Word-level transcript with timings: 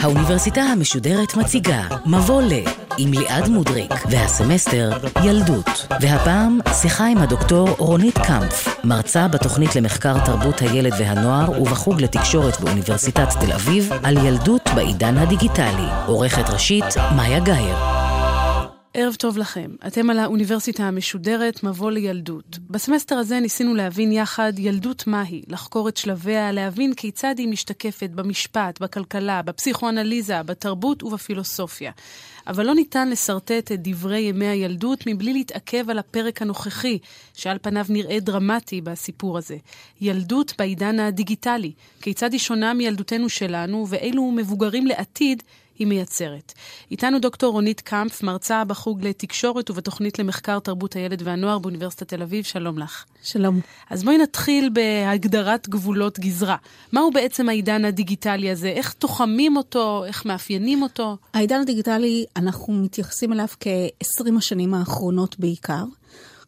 האוניברסיטה 0.00 0.60
המשודרת 0.60 1.36
מציגה 1.36 1.82
מבוא 2.06 2.42
ל 2.42 2.52
עם 2.98 3.12
ליעד 3.12 3.48
מודריק 3.48 3.92
והסמסטר 4.10 4.90
ילדות. 5.24 5.86
והפעם 6.00 6.58
שיחה 6.72 7.06
עם 7.06 7.18
הדוקטור 7.18 7.68
רונית 7.78 8.18
קמפף 8.18 8.84
מרצה 8.84 9.28
בתוכנית 9.28 9.76
למחקר 9.76 10.24
תרבות 10.24 10.60
הילד 10.60 10.92
והנוער 10.98 11.62
ובחוג 11.62 12.00
לתקשורת 12.00 12.60
באוניברסיטת 12.60 13.28
תל 13.40 13.52
אביב 13.52 13.90
על 14.02 14.26
ילדות 14.26 14.70
בעידן 14.74 15.18
הדיגיטלי. 15.18 15.88
עורכת 16.06 16.50
ראשית 16.50 16.84
מאיה 17.16 17.40
גאייר 17.40 17.95
ערב 18.98 19.14
טוב 19.14 19.38
לכם. 19.38 19.70
אתם 19.86 20.10
על 20.10 20.18
האוניברסיטה 20.18 20.84
המשודרת 20.84 21.62
מבוא 21.62 21.90
לילדות. 21.90 22.58
בסמסטר 22.70 23.14
הזה 23.14 23.40
ניסינו 23.40 23.74
להבין 23.74 24.12
יחד 24.12 24.52
ילדות 24.58 25.06
מהי, 25.06 25.42
לחקור 25.48 25.88
את 25.88 25.96
שלביה, 25.96 26.52
להבין 26.52 26.94
כיצד 26.94 27.34
היא 27.38 27.48
משתקפת 27.48 28.10
במשפט, 28.10 28.80
בכלכלה, 28.80 29.42
בפסיכואנליזה, 29.42 30.42
בתרבות 30.42 31.02
ובפילוסופיה. 31.02 31.92
אבל 32.46 32.66
לא 32.66 32.74
ניתן 32.74 33.10
לשרטט 33.10 33.72
את 33.72 33.82
דברי 33.82 34.20
ימי 34.20 34.46
הילדות 34.46 35.04
מבלי 35.06 35.32
להתעכב 35.32 35.90
על 35.90 35.98
הפרק 35.98 36.42
הנוכחי, 36.42 36.98
שעל 37.34 37.58
פניו 37.62 37.86
נראה 37.88 38.20
דרמטי 38.20 38.80
בסיפור 38.80 39.38
הזה. 39.38 39.56
ילדות 40.00 40.52
בעידן 40.58 41.00
הדיגיטלי. 41.00 41.72
כיצד 42.00 42.32
היא 42.32 42.40
שונה 42.40 42.74
מילדותנו 42.74 43.28
שלנו, 43.28 43.86
ואילו 43.88 44.30
מבוגרים 44.30 44.86
לעתיד 44.86 45.42
היא 45.78 45.86
מייצרת. 45.86 46.52
איתנו 46.90 47.18
דוקטור 47.18 47.52
רונית 47.52 47.80
קמפף, 47.80 48.22
מרצה 48.22 48.64
בחוג 48.64 49.06
לתקשורת 49.06 49.70
ובתוכנית 49.70 50.18
למחקר 50.18 50.58
תרבות 50.58 50.96
הילד 50.96 51.22
והנוער 51.24 51.58
באוניברסיטת 51.58 52.08
תל 52.08 52.22
אביב, 52.22 52.44
שלום 52.44 52.78
לך. 52.78 53.04
שלום. 53.22 53.60
אז 53.90 54.04
בואי 54.04 54.18
נתחיל 54.18 54.70
בהגדרת 54.72 55.68
גבולות 55.68 56.18
גזרה. 56.18 56.56
מהו 56.92 57.10
בעצם 57.10 57.48
העידן 57.48 57.84
הדיגיטלי 57.84 58.50
הזה? 58.50 58.68
איך 58.68 58.92
תוחמים 58.92 59.56
אותו? 59.56 60.04
איך 60.04 60.26
מאפיינים 60.26 60.82
אותו? 60.82 61.16
העידן 61.34 61.60
הדיגיטלי, 61.60 62.24
אנחנו 62.36 62.72
מתייחסים 62.72 63.32
אליו 63.32 63.48
כ-20 63.60 64.38
השנים 64.38 64.74
האחרונות 64.74 65.38
בעיקר. 65.38 65.84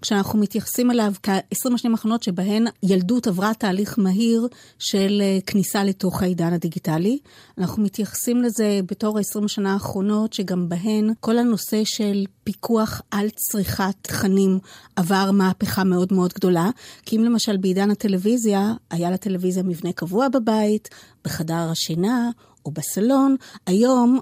כשאנחנו 0.02 0.38
מתייחסים 0.38 0.90
אליו 0.90 1.12
כ-20 1.22 1.74
השנים 1.74 1.92
האחרונות 1.92 2.22
שבהן 2.22 2.66
ילדות 2.82 3.26
עברה 3.26 3.54
תהליך 3.54 3.98
מהיר 3.98 4.48
של 4.78 5.22
אה, 5.24 5.38
כניסה 5.46 5.84
לתוך 5.84 6.22
העידן 6.22 6.52
הדיגיטלי. 6.52 7.18
אנחנו 7.58 7.82
מתייחסים 7.82 8.42
לזה 8.42 8.80
בתור 8.86 9.18
ה-20 9.18 9.44
השנה 9.44 9.72
האחרונות, 9.72 10.32
שגם 10.32 10.68
בהן 10.68 11.12
כל 11.20 11.38
הנושא 11.38 11.82
של 11.84 12.24
פיקוח 12.44 13.02
על 13.10 13.28
צריכת 13.30 13.94
תכנים 14.02 14.58
עבר 14.96 15.30
מהפכה 15.30 15.84
מאוד 15.84 16.12
מאוד 16.12 16.32
גדולה. 16.32 16.70
כי 17.06 17.16
אם 17.16 17.24
למשל 17.24 17.56
בעידן 17.56 17.90
הטלוויזיה, 17.90 18.72
היה 18.90 19.10
לטלוויזיה 19.10 19.62
מבנה 19.62 19.92
קבוע 19.92 20.28
בבית, 20.28 20.88
בחדר 21.24 21.68
השינה 21.70 22.30
בסלון, 22.70 23.36
היום 23.66 24.18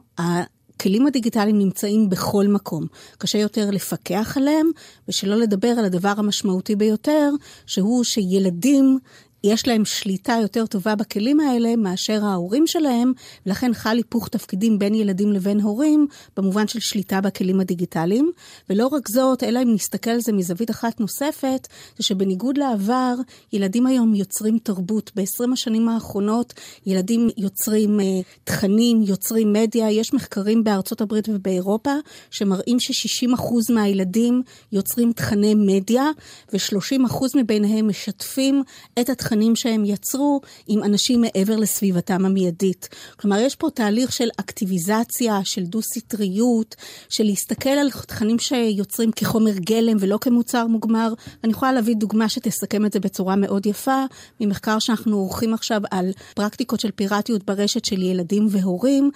הכלים 0.76 1.06
הדיגיטליים 1.06 1.58
נמצאים 1.58 2.10
בכל 2.10 2.46
מקום. 2.46 2.86
קשה 3.18 3.38
יותר 3.38 3.70
לפקח 3.70 4.36
עליהם, 4.36 4.70
ושלא 5.08 5.36
לדבר 5.36 5.68
על 5.68 5.84
הדבר 5.84 6.12
המשמעותי 6.16 6.76
ביותר, 6.76 7.30
שהוא 7.66 8.04
שילדים 8.04 8.98
יש 9.46 9.68
להם 9.68 9.84
שליטה 9.84 10.38
יותר 10.42 10.66
טובה 10.66 10.94
בכלים 10.94 11.40
האלה 11.40 11.76
מאשר 11.76 12.24
ההורים 12.24 12.66
שלהם, 12.66 13.12
ולכן 13.46 13.74
חל 13.74 13.96
היפוך 13.96 14.28
תפקידים 14.28 14.78
בין 14.78 14.94
ילדים 14.94 15.32
לבין 15.32 15.60
הורים, 15.60 16.06
במובן 16.36 16.68
של 16.68 16.80
שליטה 16.80 17.20
בכלים 17.20 17.60
הדיגיטליים. 17.60 18.30
ולא 18.70 18.86
רק 18.86 19.08
זאת, 19.08 19.42
אלא 19.42 19.62
אם 19.62 19.74
נסתכל 19.74 20.10
על 20.10 20.20
זה 20.20 20.32
מזווית 20.32 20.70
אחת 20.70 21.00
נוספת, 21.00 21.68
זה 21.98 22.04
שבניגוד 22.04 22.58
לעבר, 22.58 23.14
ילדים 23.52 23.86
היום 23.86 24.14
יוצרים 24.14 24.58
תרבות. 24.58 25.10
ב-20 25.16 25.52
השנים 25.52 25.88
האחרונות 25.88 26.54
ילדים 26.86 27.28
יוצרים 27.36 28.00
uh, 28.00 28.02
תכנים, 28.44 29.02
יוצרים 29.02 29.52
מדיה. 29.52 29.90
יש 29.90 30.14
מחקרים 30.14 30.64
בארצות 30.64 31.00
הברית 31.00 31.28
ובאירופה 31.28 31.94
שמראים 32.30 32.80
ש-60% 32.80 33.74
מהילדים 33.74 34.42
יוצרים 34.72 35.12
תכני 35.12 35.54
מדיה, 35.54 36.10
ו-30% 36.52 37.24
מביניהם 37.34 37.88
משתפים 37.88 38.62
את 39.00 39.10
התכנים. 39.10 39.35
התכנים 39.36 39.56
שהם 39.56 39.84
יצרו 39.84 40.40
עם 40.66 40.82
אנשים 40.82 41.20
מעבר 41.20 41.56
לסביבתם 41.56 42.26
המיידית. 42.26 42.88
כלומר, 43.20 43.38
יש 43.38 43.56
פה 43.56 43.68
תהליך 43.74 44.12
של 44.12 44.28
אקטיביזציה, 44.36 45.40
של 45.44 45.64
דו-סטריות, 45.64 46.74
של 47.08 47.24
להסתכל 47.24 47.70
על 47.70 47.90
תכנים 47.90 48.38
שיוצרים 48.38 49.12
כחומר 49.12 49.52
גלם 49.58 49.96
ולא 50.00 50.18
כמוצר 50.20 50.66
מוגמר. 50.66 51.12
אני 51.44 51.52
יכולה 51.52 51.72
להביא 51.72 51.96
דוגמה 51.96 52.28
שתסכם 52.28 52.86
את 52.86 52.92
זה 52.92 53.00
בצורה 53.00 53.36
מאוד 53.36 53.66
יפה, 53.66 54.04
ממחקר 54.40 54.78
שאנחנו 54.78 55.16
עורכים 55.16 55.54
עכשיו 55.54 55.80
על 55.90 56.10
פרקטיקות 56.34 56.80
של 56.80 56.90
פיראטיות 56.90 57.44
ברשת 57.44 57.84
של 57.84 58.02
ילדים 58.02 58.46
והורים. 58.50 59.10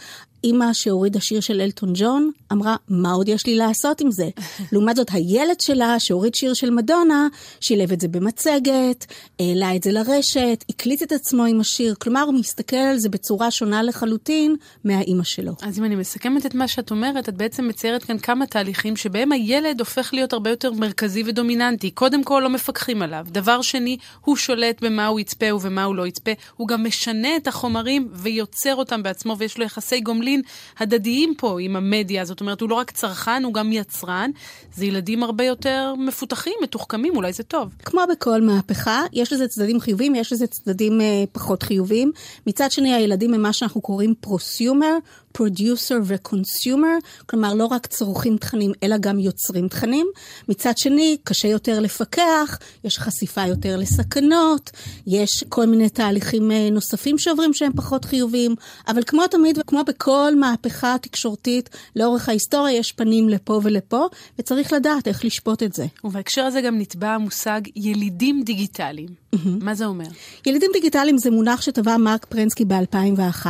אימא 0.45 0.73
שהורידה 0.73 1.21
שיר 1.21 1.41
של 1.41 1.61
אלטון 1.61 1.93
ג'ון, 1.95 2.31
אמרה, 2.53 2.77
מה 2.89 3.13
עוד 3.13 3.29
יש 3.29 3.47
לי 3.47 3.57
לעשות 3.57 4.01
עם 4.01 4.11
זה? 4.11 4.29
לעומת 4.73 4.97
זאת, 4.97 5.09
הילד 5.11 5.61
שלה, 5.61 5.97
שהוריד 5.99 6.35
שיר 6.35 6.55
של 6.55 6.71
מדונה, 6.71 7.29
שילב 7.61 7.93
את 7.93 8.01
זה 8.01 8.09
במצגת, 8.09 9.07
העלה 9.41 9.77
את 9.77 9.83
זה 9.83 9.93
לרשת, 9.93 10.65
הקליט 10.69 11.03
את 11.03 11.13
עצמו 11.13 11.45
עם 11.45 11.61
השיר. 11.61 11.95
כלומר, 11.95 12.23
הוא 12.23 12.35
מסתכל 12.35 12.77
על 12.77 12.99
זה 12.99 13.09
בצורה 13.09 13.51
שונה 13.51 13.83
לחלוטין 13.83 14.57
מהאימא 14.85 15.25
שלו. 15.25 15.53
אז 15.63 15.79
אם 15.79 15.85
אני 15.85 15.97
מסכמת 15.97 16.47
את 16.47 16.55
מה 16.55 16.69
שאת 16.69 16.91
אומרת, 16.91 17.29
את 17.29 17.35
בעצם 17.35 17.69
מציירת 17.69 18.05
כאן 18.05 18.19
כמה 18.19 18.47
תהליכים 18.47 18.97
שבהם 18.97 19.33
הילד 19.33 19.81
הופך 19.81 20.11
להיות 20.15 20.33
הרבה 20.33 20.51
יותר 20.51 20.73
מרכזי 20.73 21.23
ודומיננטי. 21.27 21.91
קודם 21.91 22.25
כל, 22.25 22.41
לא 22.45 22.51
מפקחים 22.51 23.03
עליו. 23.03 23.27
דבר 23.29 23.63
שני, 23.63 23.97
הוא 24.21 24.37
שולט 24.37 24.83
במה 24.83 25.07
הוא 25.07 25.21
יצפה 25.21 25.55
ובמה 25.55 25.85
הוא 25.85 25.95
לא 25.95 26.07
יצפה. 26.07 26.31
הוא 26.57 26.69
גם 26.69 26.85
משנה 26.85 27.37
את 27.37 27.47
החומרים 27.47 28.09
ויוצר 28.13 28.75
אותם 28.75 29.03
בעצמו, 29.03 29.37
ויש 29.39 29.59
לו 29.59 29.65
יחסי 29.65 30.01
גומלין. 30.01 30.30
לחלוטין 30.31 30.43
הדדיים 30.79 31.35
פה 31.39 31.61
עם 31.61 31.77
המדיה, 31.77 32.25
זאת 32.25 32.41
אומרת, 32.41 32.61
הוא 32.61 32.71
לא 32.71 32.75
רק 32.75 32.91
צרכן, 32.91 33.43
הוא 33.45 33.55
גם 33.55 33.73
יצרן. 33.73 34.31
זה 34.75 34.87
ילדים 34.87 35.23
הרבה 35.23 35.45
יותר 35.45 35.95
מפותחים, 35.99 36.53
מתוחכמים, 36.63 37.17
אולי 37.17 37.33
זה 37.33 37.43
טוב. 37.43 37.75
כמו 37.85 38.01
בכל 38.11 38.41
מהפכה, 38.43 39.03
יש 39.13 39.33
לזה 39.33 39.49
צדדים 39.49 39.81
חיוביים, 39.81 40.15
יש 40.15 40.33
לזה 40.33 40.47
צדדים 40.47 41.01
אה, 41.01 41.25
פחות 41.33 41.63
חיוביים. 41.63 42.13
מצד 42.47 42.71
שני, 42.71 42.95
הילדים 42.95 43.35
הם 43.35 43.43
מה 43.43 43.53
שאנחנו 43.53 43.81
קוראים 43.81 44.15
prosumer, 44.21 44.97
producer 45.33 45.99
ו 46.05 46.14
consumer, 46.14 46.97
כלומר 47.27 47.55
לא 47.55 47.67
רק 47.67 47.87
צורכים 47.87 48.37
תכנים 48.37 48.73
אלא 48.83 48.97
גם 48.99 49.19
יוצרים 49.19 49.69
תכנים. 49.69 50.07
מצד 50.49 50.79
שני, 50.79 51.17
קשה 51.25 51.49
יותר 51.49 51.81
לפקח, 51.81 52.59
יש 52.85 52.99
חשיפה 52.99 53.47
יותר 53.47 53.77
לסכנות, 53.77 54.71
יש 55.07 55.45
כל 55.49 55.67
מיני 55.67 55.89
תהליכים 55.89 56.51
אה, 56.51 56.69
נוספים 56.71 57.19
שעוברים 57.19 57.55
שהם 57.55 57.73
פחות 57.77 58.05
חיוביים, 58.05 58.55
אבל 58.89 59.03
כמו 59.07 59.27
תמיד 59.27 59.59
וכמו 59.59 59.85
בכל 59.87 60.33
מהפכה 60.37 60.97
תקשורתית 61.03 61.71
לאורך 61.97 62.29
ההיסטוריה, 62.29 62.79
יש 62.79 62.93
פנים 62.93 63.29
לפה 63.29 63.61
ולפה, 63.63 64.07
וצריך 64.39 64.73
לדעת 64.73 65.09
איך 65.09 65.25
לשפוט 65.25 65.63
את 65.63 65.73
זה. 65.73 65.87
ובהקשר 66.05 66.43
הזה 66.43 66.61
גם 66.61 66.79
נטבע 66.79 67.09
המושג 67.09 67.61
ילידים 67.77 68.43
דיגיטליים. 68.43 69.09
Mm-hmm. 69.35 69.49
מה 69.61 69.75
זה 69.75 69.87
אומר? 69.87 70.05
ילידים 70.47 70.71
דיגיטליים 70.73 71.19
זה 71.19 71.31
מונח 71.31 71.61
שטבע 71.61 71.97
מרק 71.97 72.25
פרנסקי 72.25 72.65
ב-2001, 72.65 73.47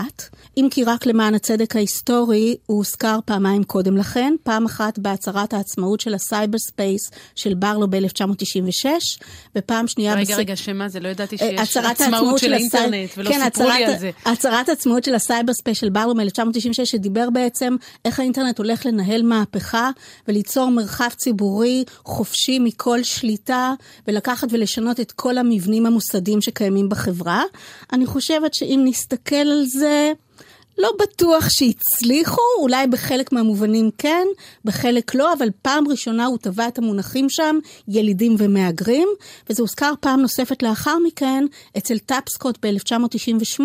אם 0.57 0.69
כי 0.71 0.85
רק 0.85 1.07
למען 1.07 1.35
הצדק 1.35 1.70
ההיסטורי 1.77 2.57
הוא 2.67 2.77
הוזכר 2.77 3.19
פעמיים 3.25 3.65
קודם 3.65 3.97
לכן, 3.97 4.35
פעם 4.43 4.65
אחת 4.65 4.99
בהצהרת 4.99 5.53
העצמאות 5.53 6.01
של 6.01 6.15
ה 6.15 6.59
cyberspace 6.59 7.11
של 7.35 7.55
ברלו 7.55 7.91
ב-1996, 7.91 8.87
ופעם 9.57 9.89
שנייה... 9.89 10.15
רגע, 10.15 10.35
בס... 10.35 10.39
רגע, 10.39 10.57
שמה 10.57 10.89
זה? 10.89 11.01
לא 11.01 11.09
ידעתי 11.09 11.39
שיש 11.39 11.77
עצמאות 11.77 12.01
העצמאות 12.01 12.39
של 12.39 12.53
האינטרנט, 12.53 13.11
ולא 13.17 13.31
כן, 13.31 13.41
סיפרו 13.45 13.69
לי 13.69 13.85
על 13.85 13.99
זה. 13.99 14.11
הצהרת 14.25 14.69
העצמאות 14.69 15.05
של 15.05 15.15
ה 15.15 15.53
cyberspace 15.53 15.79
של 15.79 15.89
ברלו 15.89 16.15
מ-1996, 16.15 16.85
שדיבר 16.85 17.31
בעצם 17.31 17.77
איך 18.05 18.21
האינטרנט 18.21 18.59
הולך 18.59 18.87
לנהל 18.87 19.23
מהפכה 19.23 19.91
וליצור 20.29 20.71
מרחב 20.71 21.09
ציבורי 21.17 21.85
חופשי 22.05 22.59
מכל 22.59 23.03
שליטה, 23.03 23.75
ולקחת 24.09 24.49
ולשנות 24.51 25.01
את 25.01 25.13
כל. 25.13 25.31
המבנים 25.41 25.87
המוסדיים 25.87 26.41
שקיימים 26.41 26.89
בחברה. 26.89 27.43
אני 27.93 28.07
חושבת 28.07 28.55
שאם 28.55 28.81
נסתכל 28.85 29.37
על 29.37 29.65
זה, 29.67 30.13
לא 30.79 30.91
בטוח 31.01 31.49
שהצליחו, 31.49 32.43
אולי 32.59 32.87
בחלק 32.87 33.33
מהמובנים 33.33 33.91
כן, 33.99 34.27
בחלק 34.65 35.15
לא, 35.15 35.33
אבל 35.33 35.49
פעם 35.63 35.89
ראשונה 35.89 36.27
הוא 36.27 36.39
טבע 36.39 36.69
את 36.69 36.79
המונחים 36.79 37.31
שם, 37.31 37.59
ילידים 37.89 38.35
ומהגרים, 38.39 39.09
וזה 39.51 39.63
הוזכר 39.63 39.93
פעם 40.01 40.21
נוספת 40.21 40.63
לאחר 40.63 40.97
מכן 41.07 41.45
אצל 41.79 41.99
טאפסקוט 41.99 42.67
ב-1998, 42.67 43.63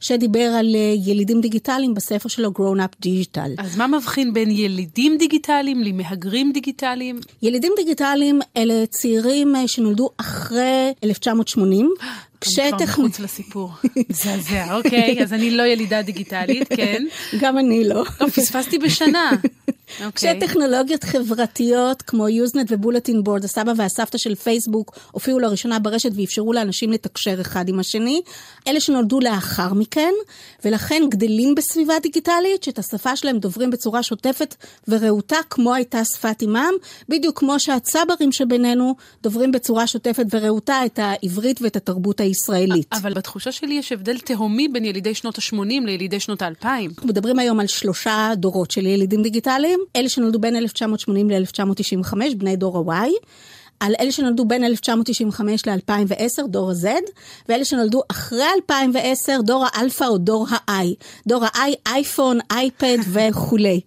שדיבר 0.00 0.52
על 0.58 0.74
אה, 0.74 0.94
ילידים 1.06 1.40
דיגיטליים 1.40 1.94
בספר 1.94 2.28
שלו 2.28 2.50
Grown 2.50 2.78
Up 2.78 3.06
Digital. 3.06 3.50
אז 3.58 3.76
מה 3.76 3.86
מבחין 3.86 4.32
בין 4.32 4.50
ילידים 4.50 5.18
דיגיטליים 5.18 5.82
למהגרים 5.82 6.52
דיגיטליים? 6.52 7.20
ילידים 7.42 7.72
דיגיטליים 7.76 8.40
אלה 8.56 8.86
צעירים 8.86 9.56
אה, 9.56 9.68
שנולדו 9.68 10.10
אחרי 10.16 10.92
1980. 11.04 11.94
אני 12.58 12.68
כבר 12.70 12.84
מחוץ 12.84 13.20
לסיפור. 13.20 13.70
מזעזע, 14.10 14.74
אוקיי, 14.74 15.22
אז 15.22 15.32
אני 15.32 15.50
לא 15.50 15.62
ילידה 15.62 16.02
דיגיטלית, 16.02 16.68
כן. 16.68 17.04
גם 17.40 17.58
אני 17.58 17.88
לא. 17.88 18.04
לא, 18.20 18.26
פספסתי 18.26 18.78
בשנה. 18.78 19.30
אוקיי. 20.04 20.40
כשטכנולוגיות 20.40 21.04
חברתיות 21.04 22.02
כמו 22.02 22.28
יוזנט 22.28 22.66
ובולטין 22.70 23.24
בורד, 23.24 23.44
הסבא 23.44 23.72
והסבתא 23.76 24.18
של 24.18 24.34
פייסבוק, 24.34 24.98
הופיעו 25.12 25.38
לראשונה 25.38 25.78
ברשת 25.78 26.10
ואפשרו 26.14 26.52
לאנשים 26.52 26.92
לתקשר 26.92 27.40
אחד 27.40 27.68
עם 27.68 27.78
השני. 27.78 28.20
אלה 28.68 28.80
שנולדו 28.80 29.20
לאחר 29.20 29.74
מכן, 29.74 30.12
ולכן 30.64 31.02
גדלים 31.08 31.54
בסביבה 31.54 31.94
דיגיטלית, 32.02 32.62
שאת 32.62 32.78
השפה 32.78 33.16
שלהם 33.16 33.38
דוברים 33.38 33.70
בצורה 33.70 34.02
שוטפת 34.02 34.54
ורהוטה, 34.88 35.36
כמו 35.50 35.74
הייתה 35.74 36.04
שפת 36.04 36.42
אימם, 36.42 36.72
בדיוק 37.08 37.38
כמו 37.38 37.60
שהצברים 37.60 38.32
שבינינו 38.32 38.94
דוברים 39.22 39.52
בצורה 39.52 39.86
שוטפת 39.86 40.26
ורהוטה 40.32 40.86
את 40.86 40.98
העברית 41.02 41.62
ואת 41.62 41.76
התרבות 41.76 42.20
הישראלית. 42.20 42.92
אבל 42.92 43.14
בתחושה 43.14 43.52
שלי 43.52 43.74
יש 43.74 43.92
הבדל 43.92 44.18
תהומי 44.18 44.68
בין 44.68 44.84
ילידי 44.84 45.14
שנות 45.14 45.38
ה-80 45.38 45.86
לילידי 45.86 46.20
שנות 46.20 46.42
ה-2000. 46.42 46.66
אנחנו 46.66 47.08
מדברים 47.08 47.38
היום 47.38 47.60
על 47.60 47.66
שלושה 47.66 48.32
דורות 48.36 48.70
של 48.70 48.86
ילידים 48.86 49.22
דיגיטליים, 49.22 49.75
אלה 49.96 50.08
שנולדו 50.08 50.38
בין 50.38 50.56
1980 50.56 51.30
ל-1995, 51.30 52.14
בני 52.36 52.56
דור 52.56 52.92
ה-Y. 52.92 53.10
על 53.80 53.94
אלה 54.00 54.12
שנולדו 54.12 54.44
בין 54.44 54.64
1995 54.64 55.66
ל-2010, 55.66 56.46
דור 56.48 56.70
ה-Z, 56.70 56.86
ואלה 57.48 57.64
שנולדו 57.64 58.02
אחרי 58.10 58.44
2010, 58.56 59.40
דור 59.42 59.64
האלפא 59.72 60.04
או 60.04 60.18
דור 60.18 60.46
ה-I. 60.50 61.04
דור 61.26 61.44
ה-I, 61.44 61.76
אייפון, 61.86 62.38
אייפד 62.50 62.98
וכולי. 63.12 63.80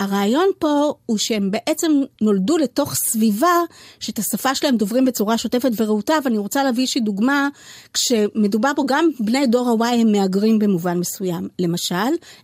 הרעיון 0.00 0.46
פה 0.58 0.94
הוא 1.06 1.18
שהם 1.18 1.50
בעצם 1.50 1.92
נולדו 2.20 2.58
לתוך 2.58 2.94
סביבה 2.94 3.60
שאת 4.00 4.18
השפה 4.18 4.54
שלהם 4.54 4.76
דוברים 4.76 5.04
בצורה 5.04 5.38
שוטפת 5.38 5.70
ורהוטה, 5.76 6.14
ואני 6.24 6.38
רוצה 6.38 6.64
להביא 6.64 6.82
איזושהי 6.82 7.00
דוגמה, 7.00 7.48
כשמדובר 7.94 8.70
פה 8.76 8.82
גם 8.86 9.08
בני 9.20 9.46
דור 9.46 9.84
ה-Y 9.84 9.94
הם 9.94 10.12
מהגרים 10.12 10.58
במובן 10.58 10.98
מסוים. 10.98 11.48
למשל, 11.58 11.94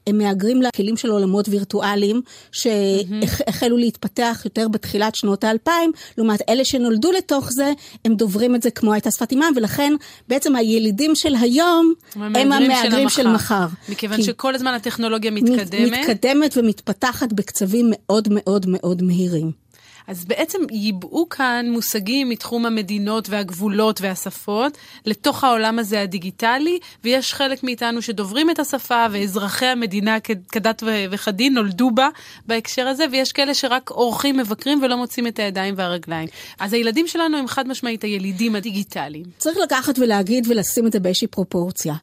הם 0.07 0.19
מהגרים 0.19 0.63
לכלים 0.63 0.97
של 0.97 1.11
עולמות 1.11 1.49
וירטואליים, 1.49 2.21
שהחלו 2.53 3.77
להתפתח 3.77 4.43
יותר 4.45 4.69
בתחילת 4.69 5.15
שנות 5.15 5.45
האלפיים, 5.45 5.93
לעומת 6.19 6.41
אלה 6.49 6.65
שנולדו 6.65 7.13
לתוך 7.13 7.53
זה, 7.53 7.73
הם 8.05 8.15
דוברים 8.15 8.55
את 8.55 8.63
זה 8.63 8.71
כמו 8.71 8.93
הייתה 8.93 9.11
שפת 9.11 9.31
אימם, 9.31 9.53
ולכן 9.57 9.93
בעצם 10.29 10.57
הילידים 10.57 11.15
של 11.15 11.35
היום 11.41 11.93
הם 12.15 12.53
המהגרים 12.53 13.09
של, 13.09 13.23
של 13.23 13.29
מחר. 13.29 13.67
מכיוון 13.89 14.17
כי... 14.17 14.23
שכל 14.23 14.55
הזמן 14.55 14.75
הטכנולוגיה 14.75 15.31
מתקדמת. 15.31 15.93
מתקדמת 15.93 16.57
ומתפתחת 16.57 17.33
בקצבים 17.47 17.87
מאוד 17.91 18.29
מאוד 18.31 18.67
מאוד 18.69 19.03
מהירים. 19.03 19.67
אז 20.07 20.25
בעצם 20.25 20.59
ייבאו 20.71 21.29
כאן 21.29 21.67
מושגים 21.71 22.29
מתחום 22.29 22.67
המדינות 22.67 23.29
והגבולות 23.29 24.01
והשפות 24.01 24.79
לתוך 25.07 25.45
העולם 25.45 25.79
הזה 25.79 26.01
הדיגיטלי, 26.01 26.79
ויש 27.05 27.35
חלק 27.35 27.63
מאיתנו 27.63 28.03
שדוברים 28.03 28.51
את 28.51 28.59
השפה, 28.59 29.07
ואזרחי 29.11 29.67
המדינה 29.67 30.17
כדת 30.53 30.83
וכדין 31.11 31.55
נולדו 31.55 31.91
בה 31.91 32.09
בהקשר 32.47 32.89
הזה, 32.89 33.05
ויש 33.13 33.33
כאלה 33.33 33.55
שרק 33.55 33.91
אורחים, 33.91 34.37
מבקרים 34.37 34.83
ולא 34.83 34.97
מוצאים 34.97 35.27
את 35.27 35.39
הידיים 35.39 35.75
והרגליים. 35.77 36.29
אז 36.61 36.73
הילדים 36.73 37.07
שלנו 37.07 37.39
הם 37.39 37.47
חד 37.47 37.69
משמעית 37.69 38.03
הילידים 38.03 38.57
הדיגיטליים. 38.57 39.25
צריך 39.39 39.59
לקחת 39.59 39.99
ולהגיד 39.99 40.47
ולשים 40.49 40.87
את 40.87 40.93
זה 40.93 41.01
באיזושהי 41.01 41.29
פרופורציה. 41.29 41.95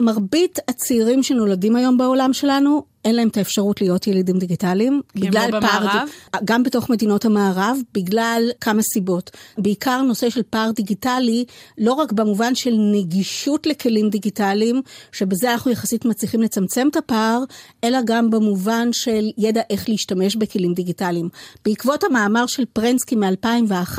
מרבית 0.00 0.58
הצעירים 0.68 1.22
שנולדים 1.22 1.76
היום 1.76 1.98
בעולם 1.98 2.32
שלנו, 2.32 2.91
אין 3.04 3.14
להם 3.14 3.28
את 3.28 3.36
האפשרות 3.36 3.80
להיות 3.80 4.06
ילידים 4.06 4.38
דיגיטליים. 4.38 5.00
הם 5.16 5.32
לא 5.32 5.46
במערב? 5.46 6.08
גם 6.44 6.62
בתוך 6.62 6.90
מדינות 6.90 7.24
המערב, 7.24 7.76
בגלל 7.94 8.50
כמה 8.60 8.82
סיבות. 8.82 9.30
בעיקר 9.58 10.02
נושא 10.02 10.30
של 10.30 10.42
פער 10.50 10.70
דיגיטלי, 10.70 11.44
לא 11.78 11.92
רק 11.92 12.12
במובן 12.12 12.54
של 12.54 12.74
נגישות 12.92 13.66
לכלים 13.66 14.10
דיגיטליים, 14.10 14.82
שבזה 15.12 15.52
אנחנו 15.52 15.70
יחסית 15.70 16.04
מצליחים 16.04 16.42
לצמצם 16.42 16.88
את 16.90 16.96
הפער, 16.96 17.44
אלא 17.84 17.98
גם 18.04 18.30
במובן 18.30 18.88
של 18.92 19.30
ידע 19.38 19.60
איך 19.70 19.88
להשתמש 19.88 20.36
בכלים 20.36 20.74
דיגיטליים. 20.74 21.28
בעקבות 21.64 22.04
המאמר 22.04 22.46
של 22.46 22.64
פרנסקי 22.72 23.16
מ-2001, 23.16 23.98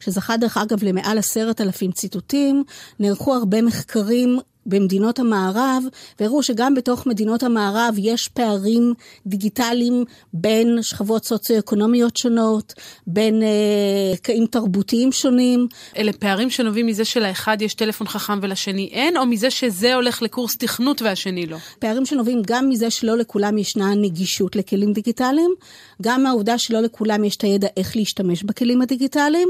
שזכה 0.00 0.36
דרך 0.36 0.56
אגב 0.56 0.84
למעל 0.84 1.18
עשרת 1.18 1.60
אלפים 1.60 1.92
ציטוטים, 1.92 2.64
נערכו 3.00 3.34
הרבה 3.34 3.62
מחקרים 3.62 4.38
במדינות 4.68 5.18
המערב, 5.18 5.82
והראו 6.20 6.42
שגם 6.42 6.74
בתוך 6.74 7.06
מדינות 7.06 7.42
המערב 7.42 7.94
יש 7.98 8.28
פערים 8.28 8.94
דיגיטליים 9.26 10.04
בין 10.32 10.78
שכבות 10.82 11.24
סוציו-אקונומיות 11.24 12.16
שונות, 12.16 12.74
בין 13.06 13.42
אה, 13.42 14.16
קעים 14.22 14.46
תרבותיים 14.46 15.12
שונים. 15.12 15.68
אלה 15.96 16.12
פערים 16.12 16.50
שנובעים 16.50 16.86
מזה 16.86 17.04
שלאחד 17.04 17.62
יש 17.62 17.74
טלפון 17.74 18.06
חכם 18.06 18.38
ולשני 18.42 18.88
אין, 18.92 19.16
או 19.16 19.26
מזה 19.26 19.50
שזה 19.50 19.94
הולך 19.94 20.22
לקורס 20.22 20.56
תכנות 20.56 21.02
והשני 21.02 21.46
לא? 21.46 21.56
פערים 21.78 22.06
שנובעים 22.06 22.42
גם 22.46 22.68
מזה 22.68 22.90
שלא 22.90 23.16
לכולם 23.16 23.58
ישנה 23.58 23.94
נגישות 23.94 24.56
לכלים 24.56 24.92
דיגיטליים, 24.92 25.54
גם 26.02 26.22
מהעובדה 26.22 26.58
שלא 26.58 26.80
לכולם 26.80 27.24
יש 27.24 27.36
את 27.36 27.42
הידע 27.42 27.68
איך 27.76 27.96
להשתמש 27.96 28.42
בכלים 28.42 28.82
הדיגיטליים, 28.82 29.48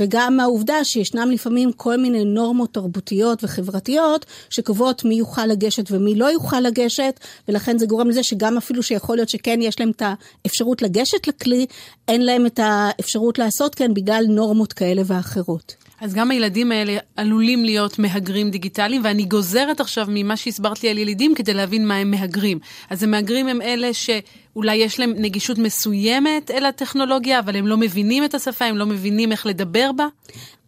וגם 0.00 0.36
מהעובדה 0.36 0.84
שישנם 0.84 1.30
לפעמים 1.30 1.72
כל 1.72 1.96
מיני 1.96 2.24
נורמות 2.24 2.74
תרבותיות 2.74 3.44
וחברתיות 3.44 4.26
שקובעות 4.56 5.04
מי 5.04 5.14
יוכל 5.14 5.46
לגשת 5.46 5.84
ומי 5.90 6.14
לא 6.14 6.26
יוכל 6.26 6.60
לגשת, 6.60 7.20
ולכן 7.48 7.78
זה 7.78 7.86
גורם 7.86 8.08
לזה 8.08 8.22
שגם 8.22 8.56
אפילו 8.56 8.82
שיכול 8.82 9.16
להיות 9.16 9.28
שכן 9.28 9.58
יש 9.62 9.80
להם 9.80 9.90
את 9.90 10.02
האפשרות 10.44 10.82
לגשת 10.82 11.28
לכלי, 11.28 11.66
אין 12.08 12.24
להם 12.24 12.46
את 12.46 12.60
האפשרות 12.62 13.38
לעשות 13.38 13.74
כן 13.74 13.94
בגלל 13.94 14.24
נורמות 14.28 14.72
כאלה 14.72 15.02
ואחרות. 15.06 15.74
אז 16.00 16.14
גם 16.14 16.30
הילדים 16.30 16.72
האלה 16.72 16.96
עלולים 17.16 17.64
להיות 17.64 17.98
מהגרים 17.98 18.50
דיגיטליים, 18.50 19.02
ואני 19.04 19.24
גוזרת 19.24 19.80
עכשיו 19.80 20.06
ממה 20.08 20.36
שהסברת 20.36 20.82
לי 20.82 20.88
על 20.88 20.98
ילידים 20.98 21.34
כדי 21.34 21.54
להבין 21.54 21.86
מה 21.86 21.96
הם 21.96 22.10
מהגרים. 22.10 22.58
אז 22.90 23.02
המהגרים 23.02 23.48
הם 23.48 23.62
אלה 23.62 23.90
שאולי 23.94 24.76
יש 24.76 25.00
להם 25.00 25.14
נגישות 25.16 25.58
מסוימת 25.58 26.50
אל 26.50 26.66
הטכנולוגיה, 26.66 27.38
אבל 27.38 27.56
הם 27.56 27.66
לא 27.66 27.76
מבינים 27.76 28.24
את 28.24 28.34
השפה, 28.34 28.64
הם 28.64 28.76
לא 28.76 28.86
מבינים 28.86 29.32
איך 29.32 29.46
לדבר 29.46 29.90
בה? 29.96 30.06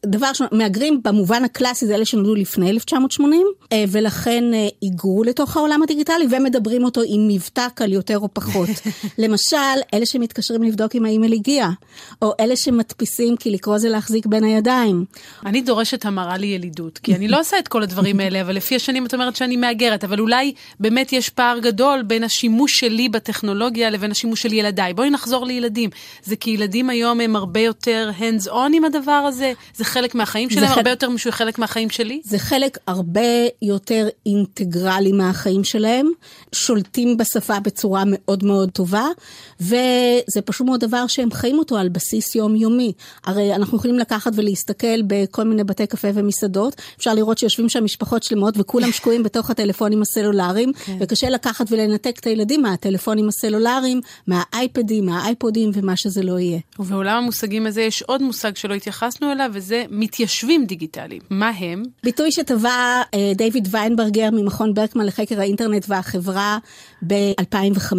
דבר 0.07 0.27
ראשון, 0.27 0.47
מהגרים 0.53 1.01
במובן 1.05 1.45
הקלאסי 1.45 1.87
זה 1.87 1.95
אלה 1.95 2.05
שנולדו 2.05 2.35
לפני 2.35 2.71
1980, 2.71 3.47
אה, 3.73 3.85
ולכן 3.89 4.45
אה, 4.55 4.69
היגרו 4.81 5.25
לתוך 5.25 5.57
העולם 5.57 5.83
הדיגיטלי 5.83 6.27
ומדברים 6.31 6.85
אותו 6.85 7.01
עם 7.07 7.29
מבטא 7.29 7.67
קל 7.75 7.93
יותר 7.93 8.19
או 8.19 8.29
פחות. 8.33 8.69
למשל, 9.19 9.57
אלה 9.95 10.07
שמתקשרים 10.07 10.63
לבדוק 10.63 10.97
אם 10.97 11.05
האימייל 11.05 11.33
הגיע, 11.33 11.69
או 12.23 12.33
אלה 12.41 12.57
שמדפיסים 12.57 13.37
כי 13.37 13.51
לקרוא 13.51 13.79
זה 13.79 13.89
להחזיק 13.89 14.27
בין 14.27 14.45
הידיים. 14.45 15.05
אני 15.47 15.61
דורשת 15.61 16.05
המרה 16.05 16.37
לילידות, 16.37 16.99
כי 16.99 17.15
אני 17.15 17.29
לא 17.29 17.41
עושה 17.41 17.59
את 17.59 17.69
כל 17.69 17.83
הדברים 17.83 18.21
האלה, 18.21 18.41
אבל 18.41 18.57
לפי 18.57 18.77
השנים 18.77 19.07
את 19.07 19.15
אומרת 19.15 19.37
שאני 19.37 19.57
מהגרת, 19.57 20.05
אבל 20.05 20.21
אולי 20.21 20.53
באמת 20.81 21.13
יש 21.13 21.29
פער 21.29 21.59
גדול 21.59 22.03
בין 22.03 22.25
השימוש 22.25 22.81
שלי 22.81 23.09
בטכנולוגיה 23.09 23.91
לבין 23.91 24.11
השימוש 24.11 24.43
של 24.43 24.53
ילדיי. 24.53 24.95
בואי 24.95 25.11
נחזור 25.11 25.47
לילדים. 25.47 25.91
זה 26.23 26.37
כי 26.37 26.51
ילדים 26.51 26.91
היום 26.91 27.21
הם 27.21 27.37
הרבה 27.37 27.61
יותר 27.61 28.11
hands 28.19 28.49
on 28.49 28.71
עם 28.75 28.85
הדבר 28.85 29.13
הזה, 29.13 29.53
זה 29.75 29.85
חלק 29.85 30.15
מהחיים 30.15 30.51
שלהם, 30.51 30.73
הרבה 30.73 30.91
יותר 30.91 31.11
משהו 31.11 31.33
חלק 31.33 31.59
מהחיים 31.59 31.91
שלי? 31.91 32.21
זה 32.25 32.39
חלק 32.39 32.79
הרבה 32.87 33.21
יותר 33.63 34.09
אינטגרלי 34.27 35.13
מהחיים 35.13 35.65
שלהם, 35.65 36.11
שולטים 36.53 37.17
בשפה 37.17 37.61
בצורה 37.61 38.03
מאוד 38.07 38.45
מאוד 38.45 38.71
טובה, 38.71 39.07
וזה 39.61 40.43
פשוט 40.45 40.67
מאוד 40.67 40.81
דבר 40.81 41.07
שהם 41.07 41.31
חיים 41.31 41.59
אותו 41.59 41.77
על 41.77 41.89
בסיס 41.89 42.35
יומיומי. 42.35 42.93
הרי 43.25 43.55
אנחנו 43.55 43.79
יכולים 43.79 43.99
לקחת 43.99 44.33
ולהסתכל 44.35 45.03
בכל 45.07 45.45
מיני 45.45 45.65
בתי 45.65 45.87
קפה 45.87 46.09
ומסעדות, 46.15 46.83
אפשר 46.99 47.15
לראות 47.15 47.39
שיושבים 47.39 47.69
שם 47.69 47.85
משפחות 47.85 48.23
שלמות 48.23 48.55
וכולם 48.59 48.93
שקועים 48.93 49.23
בתוך 49.23 49.51
הטלפונים 49.51 50.03
הסלולריים, 50.03 50.73
כן. 50.73 50.97
וקשה 51.01 51.31
לקחת 51.31 51.67
ולנתק 51.71 52.19
את 52.21 52.27
הילדים 52.27 52.63
מהטלפונים 52.63 53.29
הסלולריים, 53.29 54.01
מהאייפדים, 54.27 55.07
מהאייפודים 55.07 55.71
ומה 55.75 55.97
שזה 55.97 56.23
לא 56.23 56.39
יהיה. 56.39 56.59
ובעולם 56.79 57.17
המושגים 57.17 57.67
הזה 57.67 57.83
יש 57.83 58.03
עוד 58.03 58.23
מושג 58.23 58.57
שלא 58.57 58.75
התייחסנו 58.75 59.33
אליו, 59.33 59.51
וזה 59.53 59.85
מתיישבים 59.91 60.65
דיגיטליים. 60.65 61.21
מה 61.31 61.49
הם? 61.49 61.83
ביטוי 62.05 62.33
שטבע 62.33 63.03
אה, 63.15 63.33
דיוויד 63.35 63.69
ויינברגר 63.71 64.29
ממכון 64.33 64.75
ברקמן 64.75 65.07
לחקר 65.07 65.41
האינטרנט 65.41 65.85
והחברה 65.89 66.38
ב-2005. 67.07 67.93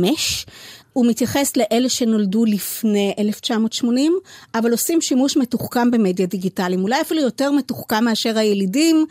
הוא 0.93 1.05
מתייחס 1.05 1.57
לאלה 1.57 1.89
שנולדו 1.89 2.45
לפני 2.45 3.13
1980, 3.19 4.19
אבל 4.55 4.71
עושים 4.71 5.01
שימוש 5.01 5.37
מתוחכם 5.37 5.91
במדיה 5.91 6.25
דיגיטליים. 6.25 6.83
אולי 6.83 7.01
אפילו 7.01 7.21
יותר 7.21 7.51
מתוחכם 7.51 8.03
מאשר 8.03 8.37
הילידים, 8.37 9.05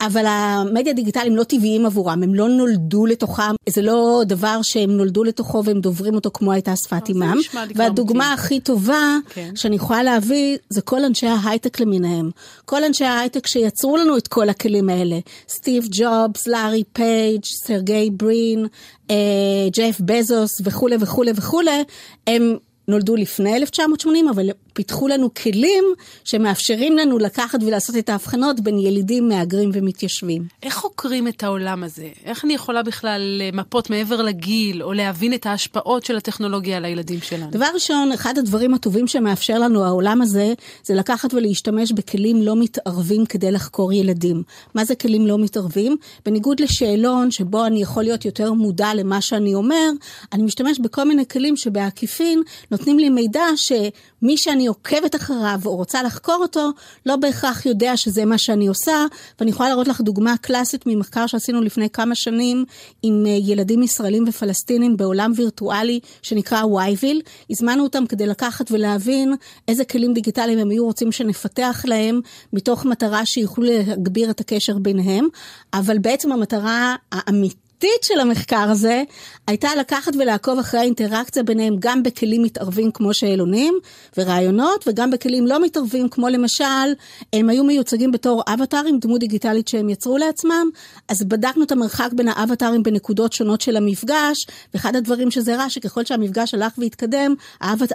אבל 0.00 0.24
המדיה 0.26 0.92
דיגיטליים 0.92 1.36
לא 1.36 1.44
טבעיים 1.44 1.86
עבורם, 1.86 2.22
הם 2.22 2.34
לא 2.34 2.48
נולדו 2.48 3.06
לתוכם, 3.06 3.54
זה 3.68 3.82
לא 3.82 4.22
דבר 4.26 4.60
שהם 4.62 4.90
נולדו 4.90 5.24
לתוכו 5.24 5.64
והם 5.64 5.80
דוברים 5.80 6.14
אותו 6.14 6.30
כמו 6.34 6.52
הייתה 6.52 6.74
שפת 6.76 7.08
אימם. 7.08 7.36
והדוגמה 7.74 8.32
הכי 8.32 8.60
טובה 8.60 9.16
כן. 9.28 9.50
שאני 9.54 9.76
יכולה 9.76 10.02
להביא, 10.02 10.58
זה 10.68 10.80
כל 10.80 11.04
אנשי 11.04 11.26
ההייטק 11.26 11.80
למיניהם. 11.80 12.30
כל 12.64 12.84
אנשי 12.84 13.04
ההייטק 13.04 13.46
שיצרו 13.46 13.96
לנו 13.96 14.16
את 14.16 14.28
כל 14.28 14.48
הכלים 14.48 14.88
האלה. 14.88 15.18
סטיב 15.48 15.88
ג'ובס, 15.90 16.46
לארי 16.46 16.84
פייג', 16.92 17.44
סרגי 17.44 18.10
ברין, 18.10 18.66
אה, 18.66 18.66
ג'ף 19.72 20.00
בזוס 20.00 20.60
וכולי 20.64 20.96
וכולי 21.00 21.30
וכולי, 21.36 21.84
הם 22.26 22.56
נולדו 22.88 23.16
לפני 23.16 23.56
1980, 23.56 24.28
אבל 24.28 24.50
פיתחו 24.72 25.08
לנו 25.08 25.34
כלים 25.34 25.84
שמאפשרים 26.24 26.96
לנו 26.96 27.18
לקחת 27.18 27.58
ולעשות 27.62 27.96
את 27.96 28.08
ההבחנות 28.08 28.60
בין 28.60 28.78
ילידים, 28.78 29.28
מהגרים 29.28 29.70
ומתיישבים. 29.72 30.44
איך 30.62 30.74
חוקרים 30.74 31.28
את 31.28 31.42
העולם 31.42 31.84
הזה? 31.84 32.08
איך 32.24 32.44
אני 32.44 32.54
יכולה 32.54 32.82
בכלל 32.82 33.22
למפות 33.38 33.90
מעבר 33.90 34.22
לגיל, 34.22 34.82
או 34.82 34.92
להבין 34.92 35.34
את 35.34 35.46
ההשפעות 35.46 36.04
של 36.04 36.16
הטכנולוגיה 36.16 36.76
על 36.76 36.84
הילדים 36.84 37.20
שלנו? 37.20 37.50
דבר 37.50 37.66
ראשון, 37.74 38.12
אחד 38.12 38.38
הדברים 38.38 38.74
הטובים 38.74 39.06
שמאפשר 39.06 39.58
לנו 39.58 39.84
העולם 39.84 40.22
הזה, 40.22 40.52
זה 40.84 40.94
לקחת 40.94 41.34
ולהשתמש 41.34 41.92
בכלים 41.92 42.42
לא 42.42 42.56
מתערבים 42.56 43.26
כדי 43.26 43.52
לחקור 43.52 43.92
ילדים. 43.92 44.42
מה 44.74 44.84
זה 44.84 44.94
כלים 44.94 45.26
לא 45.26 45.38
מתערבים? 45.38 45.96
בניגוד 46.26 46.60
לשאלון 46.60 47.30
שבו 47.30 47.66
אני 47.66 47.82
יכול 47.82 48.02
להיות 48.02 48.24
יותר 48.24 48.52
מודע 48.52 48.94
למה 48.94 49.20
שאני 49.20 49.54
אומר, 49.54 49.90
אני 50.32 50.42
משתמש 50.42 50.78
בכל 50.78 51.04
מיני 51.04 51.28
כלים 51.28 51.56
שבעקיפין 51.56 52.42
נותנים 52.70 52.98
לי 52.98 53.08
מידע 53.08 53.44
שמי 53.56 54.36
שאני 54.36 54.61
עוקבת 54.66 55.14
אחריו 55.14 55.60
או 55.66 55.76
רוצה 55.76 56.02
לחקור 56.02 56.38
אותו, 56.40 56.70
לא 57.06 57.16
בהכרח 57.16 57.66
יודע 57.66 57.96
שזה 57.96 58.24
מה 58.24 58.38
שאני 58.38 58.66
עושה. 58.66 59.06
ואני 59.40 59.50
יכולה 59.50 59.68
להראות 59.68 59.88
לך 59.88 60.00
דוגמה 60.00 60.34
קלאסית 60.40 60.86
ממחקר 60.86 61.26
שעשינו 61.26 61.60
לפני 61.60 61.90
כמה 61.90 62.14
שנים 62.14 62.64
עם 63.02 63.26
אה, 63.26 63.30
ילדים 63.30 63.82
ישראלים 63.82 64.24
ופלסטינים 64.28 64.96
בעולם 64.96 65.32
וירטואלי 65.36 66.00
שנקרא 66.22 66.64
Whyville. 66.64 67.22
הזמנו 67.50 67.82
אותם 67.82 68.06
כדי 68.06 68.26
לקחת 68.26 68.70
ולהבין 68.70 69.34
איזה 69.68 69.84
כלים 69.84 70.12
דיגיטליים 70.12 70.58
הם 70.58 70.70
היו 70.70 70.84
רוצים 70.84 71.12
שנפתח 71.12 71.82
להם, 71.84 72.20
מתוך 72.52 72.84
מטרה 72.84 73.26
שיוכלו 73.26 73.64
להגביר 73.64 74.30
את 74.30 74.40
הקשר 74.40 74.78
ביניהם. 74.78 75.28
אבל 75.74 75.98
בעצם 75.98 76.32
המטרה 76.32 76.96
האמיתית 77.12 77.61
האמיתית 77.82 78.04
של 78.04 78.20
המחקר 78.20 78.70
הזה 78.70 79.02
הייתה 79.46 79.68
לקחת 79.78 80.12
ולעקוב 80.16 80.58
אחרי 80.58 80.80
האינטראקציה 80.80 81.42
ביניהם 81.42 81.76
גם 81.78 82.02
בכלים 82.02 82.42
מתערבים 82.42 82.90
כמו 82.90 83.14
שאלונים 83.14 83.74
ורעיונות 84.18 84.84
וגם 84.88 85.10
בכלים 85.10 85.46
לא 85.46 85.62
מתערבים 85.62 86.08
כמו 86.08 86.28
למשל 86.28 86.64
הם 87.32 87.48
היו 87.48 87.64
מיוצגים 87.64 88.12
בתור 88.12 88.42
אבטארים, 88.46 88.98
דמות 88.98 89.20
דיגיטלית 89.20 89.68
שהם 89.68 89.88
יצרו 89.88 90.18
לעצמם. 90.18 90.70
אז 91.08 91.22
בדקנו 91.22 91.64
את 91.64 91.72
המרחק 91.72 92.08
בין 92.12 92.28
האבטארים 92.28 92.82
בנקודות 92.82 93.32
שונות 93.32 93.60
של 93.60 93.76
המפגש 93.76 94.46
ואחד 94.74 94.96
הדברים 94.96 95.30
שזה 95.30 95.56
רע 95.56 95.70
שככל 95.70 96.04
שהמפגש 96.04 96.54
הלך 96.54 96.72
והתקדם 96.78 97.34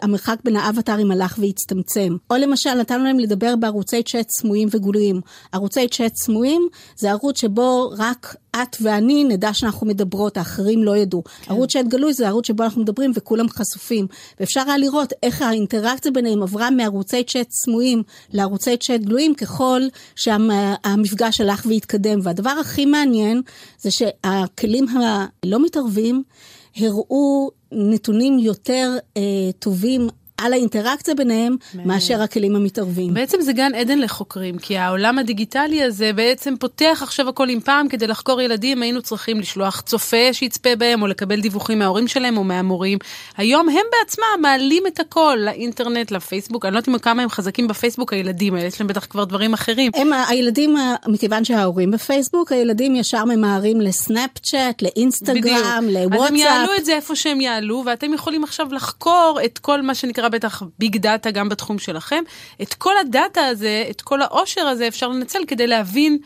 המרחק 0.01 0.37
בין 0.43 0.55
האבטארים 0.55 1.11
הלך 1.11 1.35
והצטמצם. 1.41 2.15
או 2.29 2.35
למשל 2.35 2.73
נתנו 2.73 3.03
להם 3.03 3.19
לדבר 3.19 3.55
בערוצי 3.55 4.03
צ'אט 4.03 4.29
סמויים 4.29 4.67
וגלויים. 4.71 5.21
ערוצי 5.51 5.87
צ'אט 5.87 6.15
סמויים 6.15 6.67
זה 6.97 7.11
ערוץ 7.11 7.41
שבו 7.41 7.93
רק 7.97 8.35
את 8.63 8.77
ואני 8.81 9.23
נדע 9.23 9.53
שאנחנו 9.53 9.87
מדברות, 9.87 10.37
האחרים 10.37 10.83
לא 10.83 10.97
ידעו. 10.97 11.23
כן. 11.23 11.51
ערוץ 11.51 11.73
שאת 11.73 11.87
גלוי 11.87 12.13
זה 12.13 12.27
ערוץ 12.27 12.47
שבו 12.47 12.63
אנחנו 12.63 12.81
מדברים 12.81 13.11
וכולם 13.15 13.49
חשופים. 13.49 14.07
ואפשר 14.39 14.63
היה 14.67 14.77
לראות 14.77 15.13
איך 15.23 15.41
האינטראקציה 15.41 16.11
ביניהם 16.11 16.43
עברה 16.43 16.71
מערוצי 16.71 17.23
צ'אט 17.23 17.51
סמויים 17.51 18.03
לערוצי 18.33 18.77
צ'אט 18.77 19.01
גלויים, 19.01 19.35
ככל 19.35 19.81
שהמפגש 20.15 21.41
הלך 21.41 21.65
והתקדם. 21.69 22.19
והדבר 22.23 22.49
הכי 22.49 22.85
מעניין 22.85 23.41
זה 23.79 23.91
שהכלים 23.91 24.85
הלא 24.89 25.65
מתערבים 25.65 26.23
הראו 26.77 27.51
נתונים 27.71 28.39
יותר 28.39 28.97
אה, 29.17 29.21
טובים 29.59 30.09
על 30.37 30.53
האינטראקציה 30.53 31.15
ביניהם 31.15 31.55
מאשר 31.85 32.21
הכלים 32.21 32.55
המתערבים. 32.55 33.13
בעצם 33.13 33.41
זה 33.41 33.53
גן 33.53 33.75
עדן 33.75 33.99
לחוקרים, 33.99 34.57
כי 34.57 34.77
העולם 34.77 35.19
הדיגיטלי 35.19 35.83
הזה 35.83 36.13
בעצם 36.13 36.53
פותח 36.59 36.99
עכשיו 37.03 37.29
הכל 37.29 37.49
עם 37.49 37.59
פעם 37.59 37.87
כדי 37.87 38.07
לחקור 38.07 38.41
ילדים, 38.41 38.81
היינו 38.81 39.01
צריכים 39.01 39.39
לשלוח 39.39 39.81
צופה 39.81 40.33
שיצפה 40.33 40.75
בהם 40.75 41.01
או 41.01 41.07
לקבל 41.07 41.41
דיווחים 41.41 41.79
מההורים 41.79 42.07
שלהם 42.07 42.37
או 42.37 42.43
מהמורים. 42.43 42.97
היום 43.37 43.69
הם 43.69 43.85
בעצמם 43.99 44.41
מעלים 44.41 44.83
את 44.87 44.99
הכל 44.99 45.37
לאינטרנט, 45.39 46.11
לפייסבוק, 46.11 46.65
אני 46.65 46.73
לא 46.73 46.79
יודעת 46.79 47.01
כמה 47.01 47.23
הם 47.23 47.29
חזקים 47.29 47.67
בפייסבוק 47.67 48.13
הילדים 48.13 48.55
האלה, 48.55 48.67
יש 48.67 48.81
להם 48.81 48.87
בטח 48.87 49.05
כבר 49.05 49.23
דברים 49.23 49.53
אחרים. 49.53 49.91
הם 49.95 50.09
הילדים, 50.27 50.75
מכיוון 51.07 51.45
שההורים 51.45 51.91
בפייסבוק, 51.91 52.51
הילדים 52.51 52.95
ישר 52.95 53.25
ממהרים 53.25 53.81
לסנאפצ'אט, 53.81 54.81
לאינסטגרם, 54.81 55.83
לוואטסאפ. 55.89 56.21
אז 56.21 56.29
הם 56.29 56.35
יעלו 56.35 56.75
את 56.77 56.85
זה 56.85 56.95
איפה 56.95 57.15
שהם 57.15 57.41
יעלו, 57.41 57.83
ואתם 57.85 58.13
יכולים 58.13 58.43
עכשיו 58.43 58.67
לחקור 58.73 59.39
את 59.45 59.57
כל 59.57 59.81
מה 59.81 59.95
שנקרא 59.95 60.26
שנקרא 60.27 60.39
בטח 60.39 60.63
ביג 60.79 60.97
דאטה 60.97 61.31
גם 61.31 61.49
בתחום 61.49 61.79
שלכם. 61.79 62.23
את 62.61 62.73
כל 62.73 62.93
הדאטה 63.01 63.45
הזה, 63.45 63.85
את 63.89 64.01
כל 64.01 64.21
העושר 64.21 64.67
הזה 64.67 64.87
אפשר 64.87 65.07
לנצל 65.07 65.39
כדי 65.47 65.67
להבין 65.67 66.17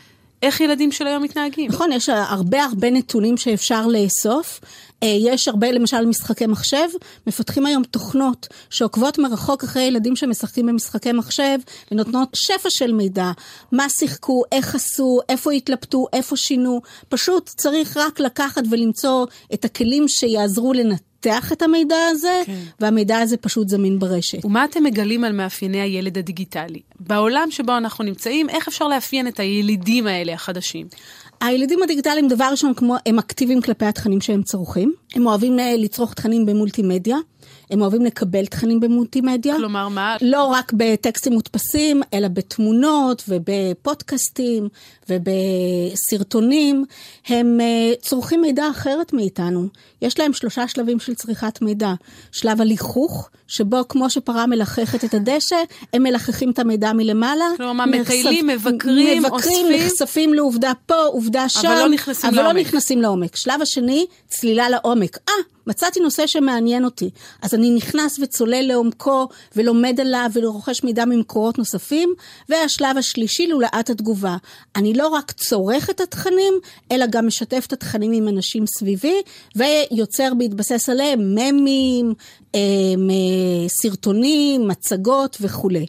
איך 0.41 0.61
ילדים 0.61 0.91
של 0.91 1.07
היום 1.07 1.23
מתנהגים. 1.23 1.71
נכון, 1.71 1.91
יש 1.91 2.09
הרבה 2.09 2.63
הרבה 2.63 2.89
נתונים 2.91 3.37
שאפשר 3.37 3.87
לאסוף. 3.87 4.59
אה, 5.03 5.17
יש 5.19 5.47
הרבה, 5.47 5.71
למשל, 5.71 6.05
משחקי 6.05 6.47
מחשב. 6.47 6.87
מפתחים 7.27 7.65
היום 7.65 7.83
תוכנות 7.83 8.47
שעוקבות 8.69 9.17
מרחוק 9.17 9.63
אחרי 9.63 9.83
ילדים 9.83 10.15
שמשחקים 10.15 10.65
במשחקי 10.65 11.11
מחשב 11.11 11.57
ונותנות 11.91 12.29
שפע 12.33 12.69
של 12.69 12.93
מידע. 12.93 13.31
מה 13.71 13.89
שיחקו, 13.89 14.43
איך 14.51 14.75
עשו, 14.75 15.19
איפה 15.29 15.51
התלבטו, 15.51 16.07
איפה 16.13 16.37
שינו. 16.37 16.81
פשוט 17.09 17.47
צריך 17.47 17.97
רק 17.97 18.19
לקחת 18.19 18.63
ולמצוא 18.69 19.25
את 19.53 19.65
הכלים 19.65 20.07
שיעזרו 20.07 20.73
לנתח. 20.73 21.10
לפתח 21.25 21.51
את 21.51 21.61
המידע 21.61 21.95
הזה, 22.11 22.41
כן. 22.45 22.59
והמידע 22.79 23.19
הזה 23.19 23.37
פשוט 23.37 23.69
זמין 23.69 23.99
ברשת. 23.99 24.45
ומה 24.45 24.65
אתם 24.65 24.83
מגלים 24.83 25.23
על 25.23 25.31
מאפייני 25.31 25.81
הילד 25.81 26.17
הדיגיטלי? 26.17 26.79
בעולם 26.99 27.47
שבו 27.51 27.77
אנחנו 27.77 28.03
נמצאים, 28.03 28.49
איך 28.49 28.67
אפשר 28.67 28.87
לאפיין 28.87 29.27
את 29.27 29.39
הילידים 29.39 30.07
האלה 30.07 30.33
החדשים? 30.33 30.87
הילדים 31.41 31.83
הדיגיטליים, 31.83 32.27
דבר 32.27 32.47
ראשון, 32.51 32.73
כמו, 32.73 32.95
הם 33.05 33.19
אקטיביים 33.19 33.61
כלפי 33.61 33.85
התכנים 33.85 34.21
שהם 34.21 34.43
צורכים. 34.43 34.93
הם 35.15 35.25
אוהבים 35.25 35.59
אה, 35.59 35.75
לצרוך 35.77 36.13
תכנים 36.13 36.45
במולטימדיה. 36.45 37.17
הם 37.71 37.81
אוהבים 37.81 38.05
לקבל 38.05 38.45
תכנים 38.45 38.79
במולטימדיה. 38.79 39.55
כלומר, 39.55 39.87
מה? 39.87 40.15
לא 40.21 40.43
רק 40.43 40.73
בטקסטים 40.75 41.33
מודפסים, 41.33 42.01
אלא 42.13 42.27
בתמונות 42.27 43.23
ובפודקאסטים 43.29 44.69
ובסרטונים. 45.09 46.85
הם 47.27 47.59
uh, 47.59 48.01
צורכים 48.01 48.41
מידע 48.41 48.69
אחרת 48.69 49.13
מאיתנו. 49.13 49.67
יש 50.01 50.19
להם 50.19 50.33
שלושה 50.33 50.67
שלבים 50.67 50.99
של 50.99 51.15
צריכת 51.15 51.61
מידע. 51.61 51.93
שלב 52.31 52.61
הליכוך, 52.61 53.29
שבו 53.47 53.87
כמו 53.89 54.09
שפרה 54.09 54.45
מלחכת 54.45 55.03
את 55.03 55.13
הדשא, 55.13 55.63
הם 55.93 56.03
מלחכים 56.03 56.51
את 56.51 56.59
המידע 56.59 56.93
מלמעלה. 56.93 57.45
כלומר, 57.57 57.85
מטיילים, 57.85 58.47
מבקרים, 58.47 59.23
מבקרים, 59.23 59.25
אוספים. 59.25 59.67
נחשפים 59.71 60.33
לעובדה 60.33 60.71
פה, 60.85 60.95
עובדה 60.95 61.49
שם. 61.49 61.67
אבל 61.67 61.75
לא 61.75 61.89
נכנסים 61.89 62.29
אבל 62.29 62.37
לא 62.37 62.43
לעומק. 62.43 62.55
אבל 62.55 62.63
לא 62.63 62.69
נכנסים 62.69 63.01
לעומק. 63.01 63.35
שלב 63.35 63.61
השני, 63.61 64.05
צלילה 64.27 64.69
לעומק. 64.69 65.17
אה, 65.29 65.33
מצאתי 65.67 65.99
נושא 65.99 66.27
שמעניין 66.27 66.85
אותי. 66.85 67.09
אז 67.41 67.53
אני 67.53 67.71
נכנס 67.71 68.19
וצולל 68.21 68.61
לעומקו 68.67 69.27
ולומד 69.55 69.99
עליו 69.99 70.29
ורוכש 70.33 70.83
מידע 70.83 71.05
ממקורות 71.05 71.57
נוספים. 71.57 72.13
והשלב 72.49 72.97
השלישי, 72.97 73.47
לולאת 73.47 73.89
התגובה. 73.89 74.37
אני 74.75 74.93
לא 74.93 75.07
רק 75.07 75.31
צורך 75.31 75.89
את 75.89 76.01
התכנים, 76.01 76.53
אלא 76.91 77.05
גם 77.09 77.27
משתף 77.27 77.63
את 77.67 77.73
התכנים 77.73 78.11
עם 78.11 78.27
אנשים 78.27 78.65
סביבי, 78.67 79.21
ויוצר 79.55 80.33
בהתבסס 80.37 80.89
עליהם 80.89 81.35
ממים, 81.35 82.13
אה, 82.55 82.59
סרטונים, 83.67 84.67
מצגות 84.67 85.37
וכולי. 85.41 85.85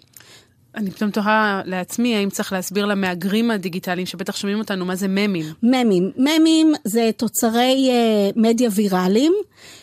אני 0.76 0.90
פתאום 0.90 1.10
תוהה 1.10 1.62
לעצמי, 1.64 2.16
האם 2.16 2.30
צריך 2.30 2.52
להסביר 2.52 2.86
למהגרים 2.86 3.50
הדיגיטליים 3.50 4.06
שבטח 4.06 4.36
שומעים 4.36 4.58
אותנו, 4.58 4.84
מה 4.84 4.96
זה 4.96 5.08
ממים? 5.08 5.44
ממים. 5.62 6.10
ממים 6.16 6.72
זה 6.84 7.10
תוצרי 7.16 7.90
uh, 7.90 8.40
מדיה 8.40 8.70
ויראליים. 8.72 9.32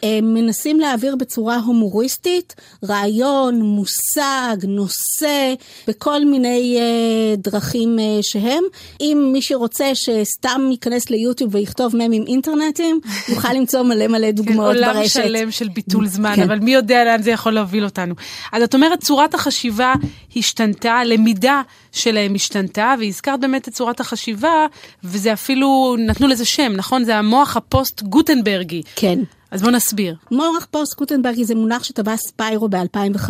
הם 0.03 0.33
מנסים 0.33 0.79
להעביר 0.79 1.15
בצורה 1.15 1.57
הומוריסטית 1.57 2.55
רעיון, 2.85 3.61
מושג, 3.61 4.57
נושא, 4.67 5.53
בכל 5.87 6.25
מיני 6.25 6.77
uh, 6.77 7.37
דרכים 7.37 7.97
uh, 7.99 8.01
שהם. 8.21 8.63
אם 9.01 9.29
מי 9.33 9.41
שרוצה 9.41 9.91
שסתם 9.93 10.61
ייכנס 10.71 11.09
ליוטיוב 11.09 11.55
ויכתוב 11.55 11.95
ממים 11.95 12.23
אינטרנטיים, 12.27 12.99
יוכל 13.29 13.53
למצוא 13.53 13.83
מלא 13.83 14.07
מלא 14.07 14.27
כן, 14.27 14.31
דוגמאות 14.31 14.75
כן, 14.75 14.83
עולם 14.83 14.93
ברשת. 14.93 15.17
עולם 15.17 15.29
שלם 15.29 15.51
של 15.51 15.67
ביטול 15.67 16.07
זמן, 16.07 16.33
כן. 16.35 16.43
אבל 16.43 16.59
מי 16.59 16.73
יודע 16.73 17.05
לאן 17.05 17.21
זה 17.21 17.31
יכול 17.31 17.53
להוביל 17.53 17.83
אותנו. 17.83 18.15
אז 18.51 18.63
את 18.63 18.73
אומרת, 18.73 18.99
צורת 19.03 19.33
החשיבה 19.33 19.93
השתנתה. 20.35 20.78
השתנתה, 20.79 20.93
הלמידה 20.93 21.61
שלהם 21.91 22.35
השתנתה, 22.35 22.95
והזכרת 22.99 23.39
באמת 23.39 23.67
את 23.67 23.73
צורת 23.73 23.99
החשיבה, 23.99 24.65
וזה 25.03 25.33
אפילו, 25.33 25.95
נתנו 25.99 26.27
לזה 26.27 26.45
שם, 26.45 26.71
נכון? 26.75 27.03
זה 27.03 27.15
המוח 27.15 27.57
הפוסט 27.57 28.01
גוטנברגי. 28.01 28.81
כן. 28.95 29.19
אז 29.51 29.61
בוא 29.61 29.71
נסביר. 29.71 30.15
מוח 30.31 30.67
פוסט 30.71 30.97
גוטנברגי 30.97 31.45
זה 31.45 31.55
מונח 31.55 31.83
שטבע 31.83 32.15
ספיירו 32.15 32.69
ב-2005. 32.69 33.29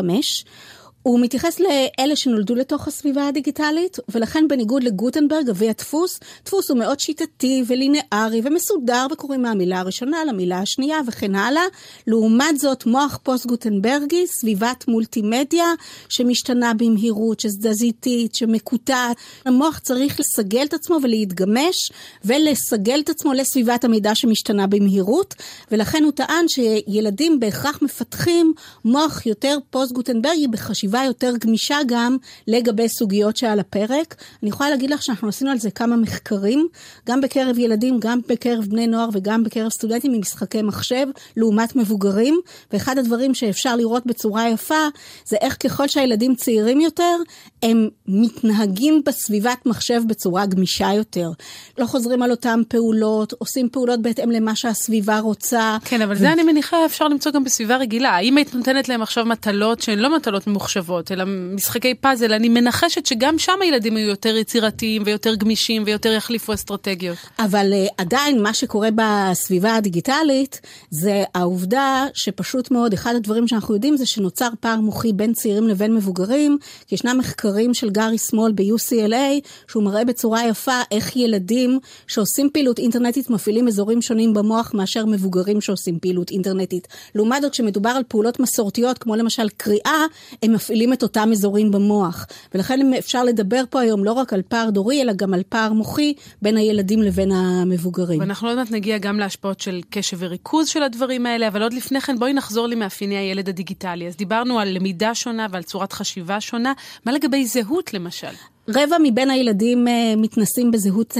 הוא 1.03 1.19
מתייחס 1.19 1.59
לאלה 1.59 2.15
שנולדו 2.15 2.55
לתוך 2.55 2.87
הסביבה 2.87 3.27
הדיגיטלית, 3.27 3.97
ולכן 4.09 4.47
בניגוד 4.47 4.83
לגוטנברג, 4.83 5.49
אבי 5.49 5.69
הדפוס, 5.69 6.19
דפוס 6.45 6.69
הוא 6.69 6.77
מאוד 6.77 6.99
שיטתי 6.99 7.63
ולינארי 7.67 8.41
ומסודר, 8.43 9.07
וקוראים 9.11 9.41
מהמילה 9.41 9.79
הראשונה 9.79 10.25
למילה 10.25 10.59
השנייה 10.59 10.97
וכן 11.07 11.35
הלאה. 11.35 11.61
לעומת 12.07 12.59
זאת, 12.59 12.85
מוח 12.85 13.19
פוסט-גוטנברגי, 13.23 14.27
סביבת 14.27 14.87
מולטימדיה 14.87 15.65
שמשתנה 16.09 16.73
במהירות, 16.73 17.39
שזזיתית, 17.39 18.35
שמקוטעת. 18.35 19.17
המוח 19.45 19.79
צריך 19.79 20.19
לסגל 20.19 20.65
את 20.65 20.73
עצמו 20.73 20.97
ולהתגמש, 21.03 21.91
ולסגל 22.25 22.99
את 22.99 23.09
עצמו 23.09 23.33
לסביבת 23.33 23.83
המידע 23.83 24.11
שמשתנה 24.15 24.67
במהירות, 24.67 25.35
ולכן 25.71 26.03
הוא 26.03 26.11
טען 26.11 26.45
שילדים 26.47 27.39
בהכרח 27.39 27.81
מפתחים 27.81 28.53
מוח 28.85 29.25
יותר 29.25 29.57
פוסט-גוטנברגי 29.69 30.47
בחשיבה. 30.47 30.88
חשיבה 30.89 31.03
יותר 31.05 31.33
גמישה 31.39 31.77
גם 31.87 32.17
לגבי 32.47 32.89
סוגיות 32.89 33.37
שעל 33.37 33.59
הפרק. 33.59 34.15
אני 34.43 34.49
יכולה 34.49 34.69
להגיד 34.69 34.89
לך 34.89 35.03
שאנחנו 35.03 35.29
עשינו 35.29 35.51
על 35.51 35.59
זה 35.59 35.71
כמה 35.71 35.95
מחקרים, 35.95 36.67
גם 37.07 37.21
בקרב 37.21 37.57
ילדים, 37.57 37.99
גם 37.99 38.19
בקרב 38.27 38.65
בני 38.65 38.87
נוער 38.87 39.09
וגם 39.13 39.43
בקרב 39.43 39.69
סטודנטים 39.69 40.13
עם 40.13 40.21
משחקי 40.21 40.61
מחשב, 40.61 41.05
לעומת 41.37 41.75
מבוגרים, 41.75 42.39
ואחד 42.73 42.97
הדברים 42.97 43.33
שאפשר 43.33 43.75
לראות 43.75 44.05
בצורה 44.05 44.49
יפה, 44.49 44.87
זה 45.25 45.37
איך 45.41 45.57
ככל 45.59 45.87
שהילדים 45.87 46.35
צעירים 46.35 46.81
יותר, 46.81 47.15
הם 47.63 47.87
מתנהגים 48.07 49.01
בסביבת 49.05 49.65
מחשב 49.65 50.01
בצורה 50.07 50.45
גמישה 50.45 50.93
יותר. 50.93 51.29
לא 51.77 51.85
חוזרים 51.85 52.23
על 52.23 52.31
אותן 52.31 52.61
פעולות, 52.67 53.33
עושים 53.33 53.69
פעולות 53.69 54.01
בהתאם 54.01 54.31
למה 54.31 54.55
שהסביבה 54.55 55.19
רוצה. 55.19 55.77
כן, 55.85 56.01
אבל 56.01 56.13
ו... 56.13 56.17
זה 56.17 56.33
אני 56.33 56.43
מניחה 56.43 56.85
אפשר 56.85 57.07
למצוא 57.07 57.31
גם 57.31 57.43
בסביבה 57.43 57.77
רגילה. 57.77 58.09
האם 58.09 58.37
היית 58.37 58.55
נותנת 58.55 58.89
להם 58.89 59.01
עכשיו 59.01 59.25
מטלות 59.25 59.81
שהן 59.81 59.99
לא 59.99 60.15
מטלות 60.15 60.47
ממוחשבות, 60.47 60.78
אלא 61.11 61.23
משחקי 61.27 61.95
פאזל, 61.95 62.33
אני 62.33 62.49
מנחשת 62.49 63.05
שגם 63.05 63.39
שם 63.39 63.57
הילדים 63.61 63.97
יהיו 63.97 64.09
יותר 64.09 64.35
יצירתיים 64.35 65.03
ויותר 65.05 65.35
גמישים 65.35 65.83
ויותר 65.85 66.09
יחליפו 66.09 66.53
אסטרטגיות. 66.53 67.17
אבל 67.39 67.73
uh, 67.73 67.93
עדיין 67.97 68.43
מה 68.43 68.53
שקורה 68.53 68.89
בסביבה 68.95 69.75
הדיגיטלית, 69.75 70.61
זה 70.89 71.23
העובדה 71.35 72.05
שפשוט 72.13 72.71
מאוד, 72.71 72.93
אחד 72.93 73.15
הדברים 73.15 73.47
שאנחנו 73.47 73.73
יודעים 73.73 73.97
זה 73.97 74.05
שנוצר 74.05 74.49
פער 74.59 74.79
מוחי 74.79 75.13
בין 75.13 75.33
צעירים 75.33 75.67
לבין 75.67 75.95
מבוגרים, 75.95 76.57
כי 76.87 76.95
ישנם 76.95 77.17
מחקרים 77.17 77.73
של 77.73 77.89
גארי 77.89 78.17
סמול 78.17 78.51
ב-UCLA, 78.51 79.47
שהוא 79.67 79.83
מראה 79.83 80.05
בצורה 80.05 80.47
יפה 80.47 80.81
איך 80.91 81.15
ילדים 81.15 81.79
שעושים 82.07 82.49
פעילות 82.53 82.79
אינטרנטית 82.79 83.29
מפעילים 83.29 83.67
אזורים 83.67 84.01
שונים 84.01 84.33
במוח 84.33 84.73
מאשר 84.73 85.05
מבוגרים 85.05 85.61
שעושים 85.61 85.99
פעילות 85.99 86.31
אינטרנטית. 86.31 86.87
לעומת 87.15 87.41
זאת, 87.41 87.51
כשמדובר 87.51 87.89
על 87.89 88.03
פעולות 88.07 88.39
מסורתיות, 88.39 88.97
כמו 88.97 89.15
למשל 89.15 89.49
קריאה, 89.57 90.05
הם 90.43 90.53
מפעילים 90.69 90.93
את 90.93 91.03
אותם 91.03 91.29
אזורים 91.31 91.71
במוח. 91.71 92.25
ולכן 92.53 92.93
אפשר 92.93 93.23
לדבר 93.23 93.63
פה 93.69 93.79
היום 93.81 94.03
לא 94.03 94.11
רק 94.11 94.33
על 94.33 94.41
פער 94.41 94.69
דורי, 94.69 95.01
אלא 95.01 95.13
גם 95.13 95.33
על 95.33 95.41
פער 95.49 95.73
מוחי 95.73 96.13
בין 96.41 96.57
הילדים 96.57 97.01
לבין 97.01 97.31
המבוגרים. 97.31 98.19
ואנחנו 98.19 98.47
עוד 98.47 98.57
מעט 98.57 98.71
נגיע 98.71 98.97
גם 98.97 99.19
להשפעות 99.19 99.59
של 99.59 99.81
קשב 99.89 100.17
וריכוז 100.19 100.67
של 100.67 100.83
הדברים 100.83 101.25
האלה, 101.25 101.47
אבל 101.47 101.63
עוד 101.63 101.73
לפני 101.73 102.01
כן 102.01 102.19
בואי 102.19 102.33
נחזור 102.33 102.67
למאפייני 102.67 103.17
הילד 103.17 103.49
הדיגיטלי. 103.49 104.07
אז 104.07 104.15
דיברנו 104.17 104.59
על 104.59 104.69
למידה 104.69 105.15
שונה 105.15 105.47
ועל 105.51 105.63
צורת 105.63 105.93
חשיבה 105.93 106.41
שונה. 106.41 106.73
מה 107.05 107.11
לגבי 107.11 107.45
זהות 107.45 107.93
למשל? 107.93 108.33
רבע 108.75 108.97
מבין 109.03 109.29
הילדים 109.29 109.87
uh, 109.87 109.91
מתנסים 110.17 110.71
בזהות 110.71 111.17
uh, 111.17 111.19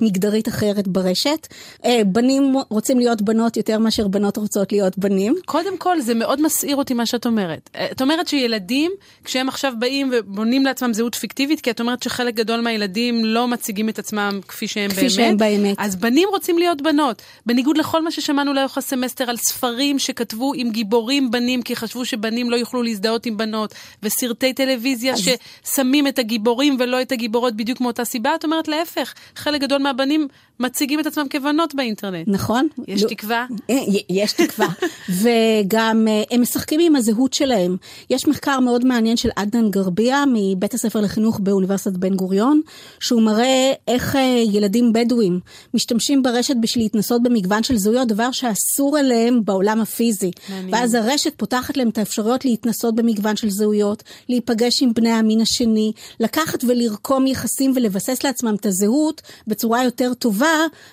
מגדרית 0.00 0.48
אחרת 0.48 0.88
ברשת. 0.88 1.46
Uh, 1.82 1.86
בנים 2.06 2.54
רוצים 2.70 2.98
להיות 2.98 3.22
בנות 3.22 3.56
יותר 3.56 3.78
מאשר 3.78 4.08
בנות 4.08 4.36
רוצות 4.36 4.72
להיות 4.72 4.98
בנים. 4.98 5.34
קודם 5.46 5.78
כל, 5.78 6.00
זה 6.00 6.14
מאוד 6.14 6.42
מסעיר 6.42 6.76
אותי 6.76 6.94
מה 6.94 7.06
שאת 7.06 7.26
אומרת. 7.26 7.70
את 7.92 8.02
אומרת 8.02 8.28
שילדים, 8.28 8.92
כשהם 9.24 9.48
עכשיו 9.48 9.72
באים 9.78 10.10
ובונים 10.12 10.64
לעצמם 10.64 10.92
זהות 10.92 11.14
פיקטיבית, 11.14 11.60
כי 11.60 11.70
את 11.70 11.80
אומרת 11.80 12.02
שחלק 12.02 12.34
גדול 12.34 12.60
מהילדים 12.60 13.24
לא 13.24 13.48
מציגים 13.48 13.88
את 13.88 13.98
עצמם 13.98 14.40
כפי 14.48 14.68
שהם 14.68 14.90
כפי 14.90 15.00
באמת. 15.00 15.12
כפי 15.12 15.22
שהם 15.22 15.36
באמת. 15.36 15.76
אז 15.78 15.96
בנים 15.96 16.28
רוצים 16.30 16.58
להיות 16.58 16.82
בנות. 16.82 17.22
בניגוד 17.46 17.78
לכל 17.78 18.02
מה 18.02 18.10
ששמענו 18.10 18.52
לאורך 18.52 18.78
הסמסטר 18.78 19.30
על 19.30 19.36
ספרים 19.36 19.98
שכתבו 19.98 20.52
עם 20.54 20.70
גיבורים 20.70 21.30
בנים, 21.30 21.62
כי 21.62 21.76
חשבו 21.76 22.04
שבנים 22.04 22.50
לא 22.50 22.56
יוכלו 22.56 22.82
להזדהות 22.82 23.26
עם 23.26 23.36
בנות, 23.36 23.74
וסרטי 24.02 24.52
טלוויזיה 24.52 25.12
אז... 25.12 25.28
ששמים 25.64 26.06
את 26.06 26.18
הגיבורים 26.18 26.76
ולא 26.78 26.89
את 27.02 27.12
הגיבורות 27.12 27.56
בדיוק 27.56 27.80
מאותה 27.80 28.04
סיבה, 28.04 28.34
את 28.34 28.44
אומרת 28.44 28.68
להפך, 28.68 29.14
חלק 29.36 29.60
גדול 29.60 29.78
מהבנים 29.82 30.28
מציגים 30.60 31.00
את 31.00 31.06
עצמם 31.06 31.26
כבנות 31.30 31.74
באינטרנט. 31.74 32.28
נכון. 32.28 32.68
יש 32.88 33.02
לא, 33.02 33.08
תקווה? 33.08 33.46
אה, 33.70 33.76
יש 34.08 34.32
תקווה. 34.32 34.68
וגם 35.20 36.08
אה, 36.08 36.22
הם 36.30 36.42
משחקים 36.42 36.80
עם 36.80 36.96
הזהות 36.96 37.32
שלהם. 37.32 37.76
יש 38.10 38.28
מחקר 38.28 38.60
מאוד 38.60 38.86
מעניין 38.86 39.16
של 39.16 39.28
עדנאן 39.36 39.70
גרביה 39.70 40.24
מבית 40.32 40.74
הספר 40.74 41.00
לחינוך 41.00 41.40
באוניברסיטת 41.40 41.96
בן 41.96 42.14
גוריון, 42.14 42.60
שהוא 43.00 43.22
מראה 43.22 43.72
איך 43.88 44.16
אה, 44.16 44.42
ילדים 44.52 44.92
בדואים 44.92 45.40
משתמשים 45.74 46.22
ברשת 46.22 46.54
בשביל 46.60 46.84
להתנסות 46.84 47.22
במגוון 47.22 47.62
של 47.62 47.76
זהויות, 47.76 48.08
דבר 48.08 48.30
שאסור 48.30 48.98
עליהם 48.98 49.44
בעולם 49.44 49.80
הפיזי. 49.80 50.30
מעניין. 50.48 50.74
ואז 50.74 50.94
הרשת 50.94 51.34
פותחת 51.36 51.76
להם 51.76 51.88
את 51.88 51.98
האפשרויות 51.98 52.44
להתנסות 52.44 52.94
במגוון 52.94 53.36
של 53.36 53.50
זהויות, 53.50 54.02
להיפגש 54.28 54.82
עם 54.82 54.94
בני 54.94 55.10
המין 55.10 55.40
השני, 55.40 55.92
לקחת 56.20 56.64
ולרקום 56.64 57.26
יחסים 57.26 57.72
ולבסס 57.76 58.24
לעצמם 58.24 58.54
את 58.54 58.66
הזהות 58.66 59.22
בצורה 59.46 59.84
יותר 59.84 60.14
טובה. 60.14 60.49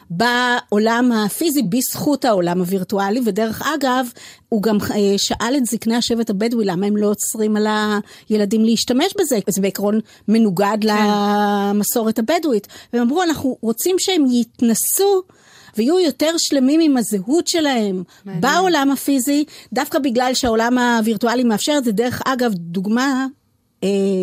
בעולם 0.10 1.12
הפיזי 1.12 1.62
בזכות 1.62 2.26
העולם 2.26 2.60
הווירטואלי, 2.60 3.22
ודרך 3.26 3.62
אגב, 3.76 4.08
הוא 4.50 4.64
גם 4.64 4.78
אה, 4.92 5.18
שאל 5.18 5.56
את 5.58 5.66
זקני 5.66 5.96
השבט 5.96 6.30
הבדואי 6.30 6.66
למה 6.66 6.86
הם 6.86 6.98
לא 6.98 7.08
עוצרים 7.08 7.56
על 7.56 7.68
הילדים 8.30 8.66
להשתמש 8.66 9.14
בזה, 9.20 9.40
זה 9.50 9.62
בעקרון 9.62 10.00
מנוגד 10.28 10.78
כן. 10.82 10.88
למסורת 10.90 12.20
הבדואית. 12.20 12.68
והם 12.94 13.02
אמרו, 13.02 13.24
אנחנו 13.24 13.58
רוצים 13.62 13.96
שהם 14.00 14.26
יתנסו. 14.32 15.24
ויהיו 15.78 16.00
יותר 16.00 16.32
שלמים 16.38 16.80
עם 16.80 16.98
הזהות 16.98 17.48
שלהם 17.48 18.04
מעניין. 18.26 18.42
בעולם 18.42 18.92
הפיזי, 18.92 19.46
דווקא 19.74 20.00
בגלל 20.00 20.34
שהעולם 20.34 20.78
הווירטואלי 20.78 21.44
מאפשר 21.44 21.76
את 21.78 21.84
זה. 21.84 21.92
דרך 21.92 22.22
אגב, 22.26 22.54
דוגמה 22.54 23.26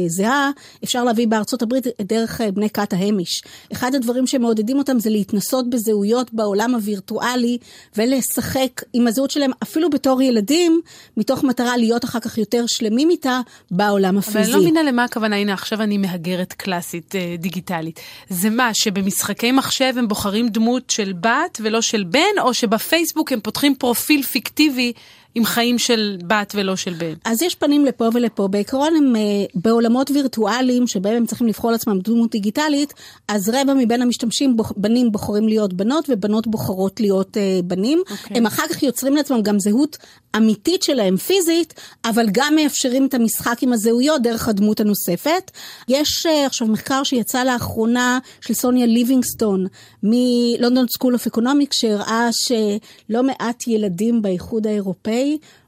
זהה, 0.09 0.51
אפשר 0.85 1.05
להביא 1.05 1.27
בארצות 1.27 1.63
הברית 1.63 1.87
דרך 2.03 2.41
אה, 2.41 2.51
בני 2.51 2.71
כת 2.71 2.93
ההמיש. 2.93 3.43
אחד 3.73 3.95
הדברים 3.95 4.27
שמעודדים 4.27 4.79
אותם 4.79 4.99
זה 4.99 5.11
להתנסות 5.11 5.71
בזהויות 5.71 6.35
בעולם 6.35 6.75
הווירטואלי 6.75 7.59
ולשחק 7.97 8.83
עם 8.93 9.07
הזהות 9.07 9.31
שלהם 9.31 9.51
אפילו 9.63 9.91
בתור 9.91 10.23
ילדים, 10.23 10.81
מתוך 11.17 11.45
מטרה 11.45 11.77
להיות 11.77 12.05
אחר 12.05 12.21
כך 12.21 12.39
יותר 12.39 12.65
שלמים 12.67 13.11
איתה 13.11 13.41
בעולם 13.71 14.19
הפיזי. 14.19 14.39
אבל 14.39 14.45
אני 14.45 14.53
לא 14.53 14.61
מבינה 14.61 14.83
למה 14.83 15.05
הכוונה, 15.05 15.37
הנה 15.37 15.53
עכשיו 15.53 15.83
אני 15.83 15.99
מהגרת 15.99 16.53
קלאסית 16.53 17.15
אה, 17.15 17.37
דיגיטלית. 17.39 18.01
זה 18.29 18.51
מה, 18.51 18.71
שבמשחקי 18.75 19.53
מחשב 19.53 19.95
הם 19.97 20.09
בוחרים 20.09 20.49
דמות 20.49 20.91
של 20.91 21.13
בת 21.13 21.61
ולא 21.61 21.81
של 21.83 22.05
בן, 22.05 22.41
או 22.41 22.55
שבפייסבוק 22.55 23.33
הם 23.33 23.41
פותחים 23.41 23.75
פרופיל 23.75 24.23
פיקטיבי 24.23 24.93
עם 25.35 25.45
חיים 25.45 25.79
של 25.79 26.17
בת 26.27 26.53
ולא 26.57 26.77
של 26.77 26.95
בן. 26.95 27.15
אז 27.25 27.43
יש 27.43 27.55
פנים 27.55 27.85
לפה 27.85 28.09
ולפה. 28.15 28.49
בעיקרון 28.49 28.97
הם 28.97 29.15
uh, 29.17 29.19
בעולמות 29.55 30.11
וירטואליים 30.11 30.87
שבהם 30.87 31.17
הם 31.17 31.27
צריכים 31.27 31.47
לבחור 31.47 31.71
לעצמם 31.71 31.99
דמות 31.99 32.31
דיגיטלית, 32.31 32.95
אז 33.29 33.49
רבע 33.49 33.75
מבין 33.75 34.03
המשתמשים, 34.03 34.57
בנים 34.77 35.13
בוחרים 35.13 35.49
להיות 35.49 35.75
בנות 35.75 36.05
ובנות 36.09 36.47
בוחרות 36.47 37.01
להיות 37.01 37.37
uh, 37.37 37.63
בנים. 37.65 38.03
Okay. 38.07 38.11
אוקיי. 38.11 38.37
הם 38.37 38.47
אחר 38.47 38.63
כך 38.69 38.83
יוצרים 38.83 39.17
לעצמם 39.17 39.43
גם 39.43 39.59
זהות 39.59 39.97
אמיתית 40.37 40.83
שלהם 40.83 41.17
פיזית, 41.17 41.75
אבל 42.05 42.27
גם 42.33 42.55
מאפשרים 42.57 43.07
את 43.07 43.15
המשחק 43.15 43.59
עם 43.63 43.73
הזהויות 43.73 44.23
דרך 44.23 44.49
הדמות 44.49 44.81
הנוספת. 44.81 45.51
יש 45.89 46.27
uh, 46.27 46.47
עכשיו 46.47 46.69
מחקר 46.69 47.03
שיצא 47.03 47.45
לאחרונה 47.45 48.19
של 48.41 48.55
סוניה 48.55 48.87
ליבינגסטון 48.87 49.67
מ 50.03 50.15
London 50.15 50.87
School 50.89 51.15
of 51.15 51.27
Economics, 51.27 51.77
שהראה 51.81 52.29
שלא 52.33 53.23
מעט 53.23 53.69
ילדים 53.69 54.23
באיחוד 54.23 54.67
האירופאי 54.67 55.24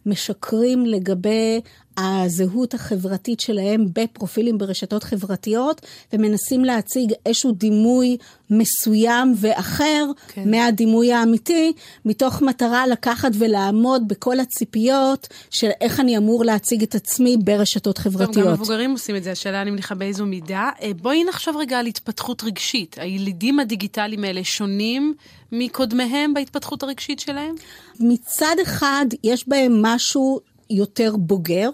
משקרים 0.07 0.87
לגבי 0.87 1.61
הזהות 1.97 2.75
החברתית 2.75 3.41
שלהם 3.41 3.87
בפרופילים 3.93 4.59
ברשתות 4.59 5.05
חברתיות, 5.05 5.81
ומנסים 6.13 6.65
להציג 6.65 7.13
איזשהו 7.27 7.53
דימוי 7.53 8.17
מסוים 8.51 9.35
ואחר 9.37 10.07
כן. 10.29 10.51
מהדימוי 10.51 11.13
האמיתי, 11.13 11.73
מתוך 12.05 12.43
מטרה 12.43 12.87
לקחת 12.87 13.31
ולעמוד 13.39 14.09
בכל 14.09 14.41
הציפיות 14.41 15.29
של 15.51 15.71
איך 15.81 16.01
אני 16.01 16.17
אמור 16.17 16.45
להציג 16.45 16.83
את 16.83 16.95
עצמי 16.95 17.37
ברשתות 17.37 17.99
חברתיות. 17.99 18.35
טוב, 18.35 18.45
גם 18.45 18.53
מבוגרים 18.53 18.91
עושים 18.91 19.17
את 19.17 19.25
זה, 19.25 19.31
השאלה 19.31 19.63
אני 19.63 19.71
מניחה 19.71 19.95
באיזו 19.95 20.27
מידה. 20.27 20.71
אה, 20.83 20.91
בואי 21.03 21.25
נחשוב 21.25 21.57
רגע 21.57 21.79
על 21.79 21.87
התפתחות 21.87 22.45
רגשית. 22.45 22.97
הילידים 23.01 23.61
הדיגיטליים 23.61 24.25
האלה 24.25 24.45
שונים 24.45 25.15
מקודמיהם 25.53 26.35
בהתפתחות 26.35 26.83
הרגשית 26.83 27.21
שלהם? 27.21 27.55
מצד 28.01 28.57
אחד, 28.63 29.07
יש 29.25 29.49
בהם 29.49 29.83
משהו 29.83 30.41
יותר 30.71 31.17
בוגר. 31.19 31.71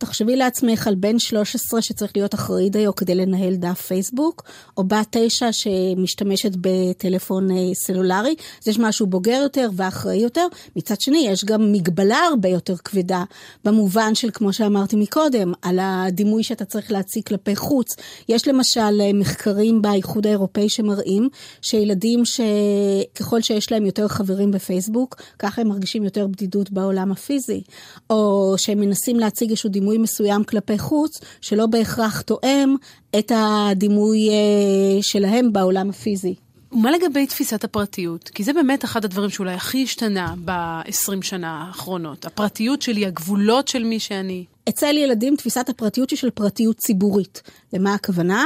תחשבי 0.00 0.36
לעצמך 0.36 0.86
על 0.86 0.94
בן 0.94 1.18
13 1.18 1.82
שצריך 1.82 2.12
להיות 2.16 2.34
אחראי 2.34 2.70
דיו 2.70 2.94
כדי 2.94 3.14
לנהל 3.14 3.54
דף 3.54 3.80
פייסבוק, 3.80 4.44
או 4.76 4.84
בת 4.84 5.06
9 5.10 5.52
שמשתמשת 5.52 6.50
בטלפון 6.60 7.50
אה, 7.50 7.56
סלולרי, 7.74 8.34
אז 8.62 8.68
יש 8.68 8.78
משהו 8.78 9.06
בוגר 9.06 9.40
יותר 9.42 9.68
ואחראי 9.76 10.16
יותר. 10.16 10.46
מצד 10.76 11.00
שני, 11.00 11.26
יש 11.28 11.44
גם 11.44 11.72
מגבלה 11.72 12.18
הרבה 12.30 12.48
יותר 12.48 12.76
כבדה, 12.76 13.24
במובן 13.64 14.14
של, 14.14 14.30
כמו 14.30 14.52
שאמרתי 14.52 14.96
מקודם, 14.96 15.52
על 15.62 15.78
הדימוי 15.82 16.42
שאתה 16.42 16.64
צריך 16.64 16.92
להציג 16.92 17.22
כלפי 17.26 17.56
חוץ. 17.56 17.96
יש 18.28 18.48
למשל 18.48 19.00
אה, 19.00 19.12
מחקרים 19.14 19.82
באיחוד 19.82 20.26
האירופאי 20.26 20.68
שמראים 20.68 21.28
שילדים 21.62 22.22
שככל 22.24 23.42
שיש 23.42 23.72
להם 23.72 23.86
יותר 23.86 24.08
חברים 24.08 24.50
בפייסבוק, 24.50 25.22
ככה 25.38 25.60
הם 25.60 25.68
מרגישים 25.68 26.04
יותר 26.04 26.26
בדידות 26.26 26.70
בעולם 26.70 27.12
הפיזי. 27.12 27.62
או 28.10 28.54
שהם 28.58 28.80
מנסים 28.80 29.18
להציג 29.18 29.50
איזשהו 29.50 29.70
דימוי 29.70 29.89
דימוי 29.90 30.02
מסוים 30.02 30.44
כלפי 30.44 30.78
חוץ, 30.78 31.20
שלא 31.40 31.66
בהכרח 31.66 32.20
תואם 32.20 32.74
את 33.18 33.32
הדימוי 33.34 34.28
אה, 34.28 35.02
שלהם 35.02 35.52
בעולם 35.52 35.90
הפיזי. 35.90 36.34
ומה 36.72 36.90
לגבי 36.90 37.26
תפיסת 37.26 37.64
הפרטיות? 37.64 38.28
כי 38.28 38.44
זה 38.44 38.52
באמת 38.52 38.84
אחד 38.84 39.04
הדברים 39.04 39.30
שאולי 39.30 39.54
הכי 39.54 39.82
השתנה 39.82 40.34
ב-20 40.44 41.22
שנה 41.22 41.64
האחרונות. 41.66 42.26
הפרטיות 42.26 42.82
שלי, 42.82 43.06
הגבולות 43.06 43.68
של 43.68 43.84
מי 43.84 44.00
שאני. 44.00 44.44
אצל 44.68 44.96
ילדים 44.96 45.36
תפיסת 45.36 45.68
הפרטיות 45.68 46.10
היא 46.10 46.18
של 46.18 46.30
פרטיות 46.30 46.76
ציבורית. 46.76 47.42
למה 47.72 47.94
הכוונה? 47.94 48.44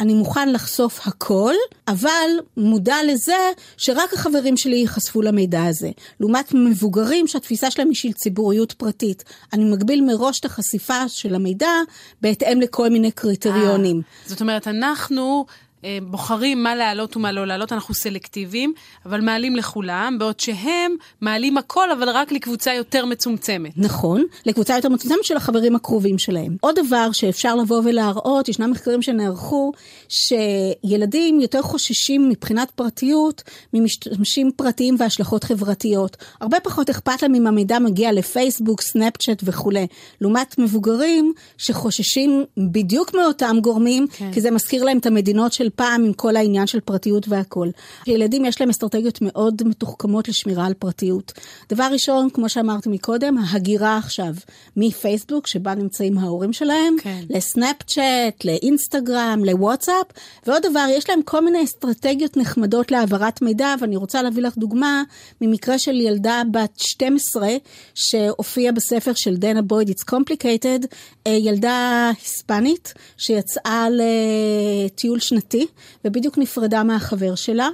אני 0.00 0.14
מוכן 0.14 0.52
לחשוף 0.52 1.06
הכל, 1.06 1.54
אבל 1.88 2.28
מודע 2.56 2.96
לזה 3.06 3.50
שרק 3.76 4.14
החברים 4.14 4.56
שלי 4.56 4.76
ייחשפו 4.76 5.22
למידע 5.22 5.64
הזה. 5.64 5.90
לעומת 6.20 6.54
מבוגרים 6.54 7.26
שהתפיסה 7.26 7.70
שלהם 7.70 7.88
היא 7.88 7.96
של 7.96 8.12
ציבוריות 8.12 8.72
פרטית. 8.72 9.24
אני 9.52 9.64
מגביל 9.64 10.04
מראש 10.04 10.40
את 10.40 10.44
החשיפה 10.44 11.08
של 11.08 11.34
המידע 11.34 11.72
בהתאם 12.20 12.60
לכל 12.60 12.88
מיני 12.88 13.10
קריטריונים. 13.10 14.02
아, 14.04 14.28
זאת 14.28 14.40
אומרת, 14.40 14.68
אנחנו 14.68 15.44
אה, 15.48 15.63
בוחרים 16.02 16.62
מה 16.62 16.74
להעלות 16.74 17.16
ומה 17.16 17.32
לא 17.32 17.46
להעלות, 17.46 17.72
אנחנו 17.72 17.94
סלקטיביים, 17.94 18.72
אבל 19.06 19.20
מעלים 19.20 19.56
לכולם, 19.56 20.16
בעוד 20.18 20.40
שהם 20.40 20.92
מעלים 21.20 21.58
הכל, 21.58 21.90
אבל 21.90 22.08
רק 22.08 22.32
לקבוצה 22.32 22.74
יותר 22.74 23.04
מצומצמת. 23.04 23.72
נכון, 23.76 24.24
לקבוצה 24.46 24.76
יותר 24.76 24.88
מצומצמת 24.88 25.24
של 25.24 25.36
החברים 25.36 25.76
הקרובים 25.76 26.18
שלהם. 26.18 26.56
עוד 26.60 26.78
דבר 26.86 27.12
שאפשר 27.12 27.54
לבוא 27.54 27.82
ולהראות, 27.84 28.48
ישנם 28.48 28.70
מחקרים 28.70 29.02
שנערכו, 29.02 29.72
שילדים 30.08 31.40
יותר 31.40 31.62
חוששים 31.62 32.28
מבחינת 32.28 32.70
פרטיות 32.70 33.42
ממשתמשים 33.72 34.50
פרטיים 34.56 34.96
והשלכות 34.98 35.44
חברתיות. 35.44 36.16
הרבה 36.40 36.60
פחות 36.60 36.90
אכפת 36.90 37.22
להם 37.22 37.34
אם 37.34 37.46
המידע 37.46 37.78
מגיע 37.78 38.12
לפייסבוק, 38.12 38.80
סנאפצ'אט 38.80 39.42
וכולי. 39.44 39.86
לעומת 40.20 40.58
מבוגרים 40.58 41.32
שחוששים 41.58 42.44
בדיוק 42.56 43.14
מאותם 43.14 43.56
גורמים, 43.62 44.06
כן. 44.16 44.32
כי 44.32 44.40
זה 44.40 44.50
מזכיר 44.50 44.84
להם 44.84 44.98
את 44.98 45.06
המדינות 45.06 45.52
של 45.52 45.70
פעם 45.76 46.04
עם 46.04 46.12
כל 46.12 46.36
העניין 46.36 46.66
של 46.66 46.80
פרטיות 46.80 47.28
והכול. 47.28 47.70
ילדים 48.06 48.44
יש 48.44 48.60
להם 48.60 48.70
אסטרטגיות 48.70 49.18
מאוד 49.22 49.62
מתוחכמות 49.64 50.28
לשמירה 50.28 50.66
על 50.66 50.74
פרטיות. 50.74 51.32
דבר 51.68 51.88
ראשון, 51.92 52.30
כמו 52.30 52.48
שאמרתי 52.48 52.88
מקודם, 52.88 53.38
ההגירה 53.38 53.96
עכשיו 53.96 54.34
מפייסבוק, 54.76 55.46
שבה 55.46 55.74
נמצאים 55.74 56.18
ההורים 56.18 56.52
שלהם, 56.52 56.96
כן. 57.00 57.20
לסנאפצ'אט, 57.30 58.44
לאינסטגרם, 58.44 59.40
לוואטסאפ, 59.44 60.06
ועוד 60.46 60.62
דבר, 60.62 60.86
יש 60.90 61.10
להם 61.10 61.22
כל 61.22 61.44
מיני 61.44 61.64
אסטרטגיות 61.64 62.36
נחמדות 62.36 62.90
להעברת 62.90 63.42
מידע, 63.42 63.74
ואני 63.80 63.96
רוצה 63.96 64.22
להביא 64.22 64.42
לך 64.42 64.58
דוגמה 64.58 65.02
ממקרה 65.40 65.78
של 65.78 66.00
ילדה 66.00 66.42
בת 66.50 66.78
12, 66.78 67.48
שהופיעה 67.94 68.72
בספר 68.72 69.12
של 69.14 69.36
דנה 69.36 69.62
בויד, 69.62 69.90
It's 69.90 70.12
Complicated, 70.14 70.86
אה, 71.26 71.32
ילדה 71.32 72.10
היספנית, 72.20 72.94
שיצאה 73.16 73.86
לטיול 73.90 75.20
שנתי. 75.20 75.63
ובדיוק 76.04 76.38
נפרדה 76.38 76.82
מהחבר 76.82 77.34
שלה, 77.34 77.68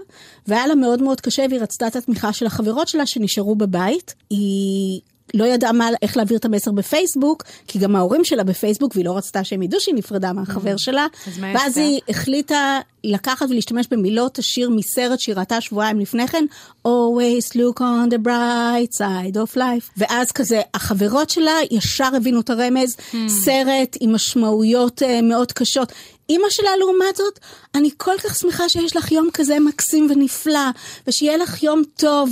והיה 0.46 0.66
לה 0.66 0.74
מאוד 0.74 1.02
מאוד 1.02 1.20
קשה 1.20 1.44
והיא 1.48 1.60
רצתה 1.60 1.86
את 1.86 1.96
התמיכה 1.96 2.32
של 2.32 2.46
החברות 2.46 2.88
שלה 2.88 3.06
שנשארו 3.06 3.54
בבית. 3.54 4.14
היא 4.30 5.00
לא 5.34 5.44
ידעה 5.44 5.72
מה, 5.72 5.88
איך 6.02 6.16
להעביר 6.16 6.38
את 6.38 6.44
המסר 6.44 6.72
בפייסבוק, 6.72 7.42
כי 7.68 7.78
גם 7.78 7.96
ההורים 7.96 8.24
שלה 8.24 8.44
בפייסבוק, 8.44 8.92
והיא 8.94 9.04
לא 9.04 9.16
רצתה 9.16 9.44
שהם 9.44 9.62
ידעו 9.62 9.80
שהיא 9.80 9.94
נפרדה 9.94 10.32
מהחבר 10.32 10.74
mm-hmm. 10.74 10.78
שלה. 10.78 11.06
ואז 11.40 11.76
היא 11.76 12.00
החליטה 12.08 12.80
לקחת 13.04 13.46
ולהשתמש 13.50 13.86
במילות 13.90 14.38
השיר 14.38 14.70
מסרט 14.70 15.20
שהיא 15.20 15.34
ראתה 15.36 15.60
שבועיים 15.60 16.00
לפני 16.00 16.28
כן, 16.28 16.44
always 16.88 17.54
look 17.54 17.80
on 17.80 18.10
the 18.10 18.26
bright 18.26 18.96
side 18.98 19.36
of 19.36 19.56
life. 19.56 19.90
ואז 19.96 20.32
כזה, 20.32 20.60
החברות 20.74 21.30
שלה 21.30 21.56
ישר 21.70 22.08
הבינו 22.16 22.40
את 22.40 22.50
הרמז, 22.50 22.96
mm. 22.96 23.16
סרט 23.28 23.96
עם 24.00 24.14
משמעויות 24.14 25.02
uh, 25.02 25.22
מאוד 25.22 25.52
קשות. 25.52 25.92
אימא 26.28 26.50
שלה, 26.50 26.70
לעומת 26.78 27.16
זאת, 27.16 27.38
אני 27.74 27.90
כל 27.96 28.14
כך 28.24 28.38
שמחה 28.38 28.68
שיש 28.68 28.96
לך 28.96 29.12
יום 29.12 29.28
כזה 29.34 29.60
מקסים 29.60 30.08
ונפלא, 30.10 30.70
ושיהיה 31.06 31.36
לך 31.36 31.62
יום 31.62 31.82
טוב. 31.96 32.30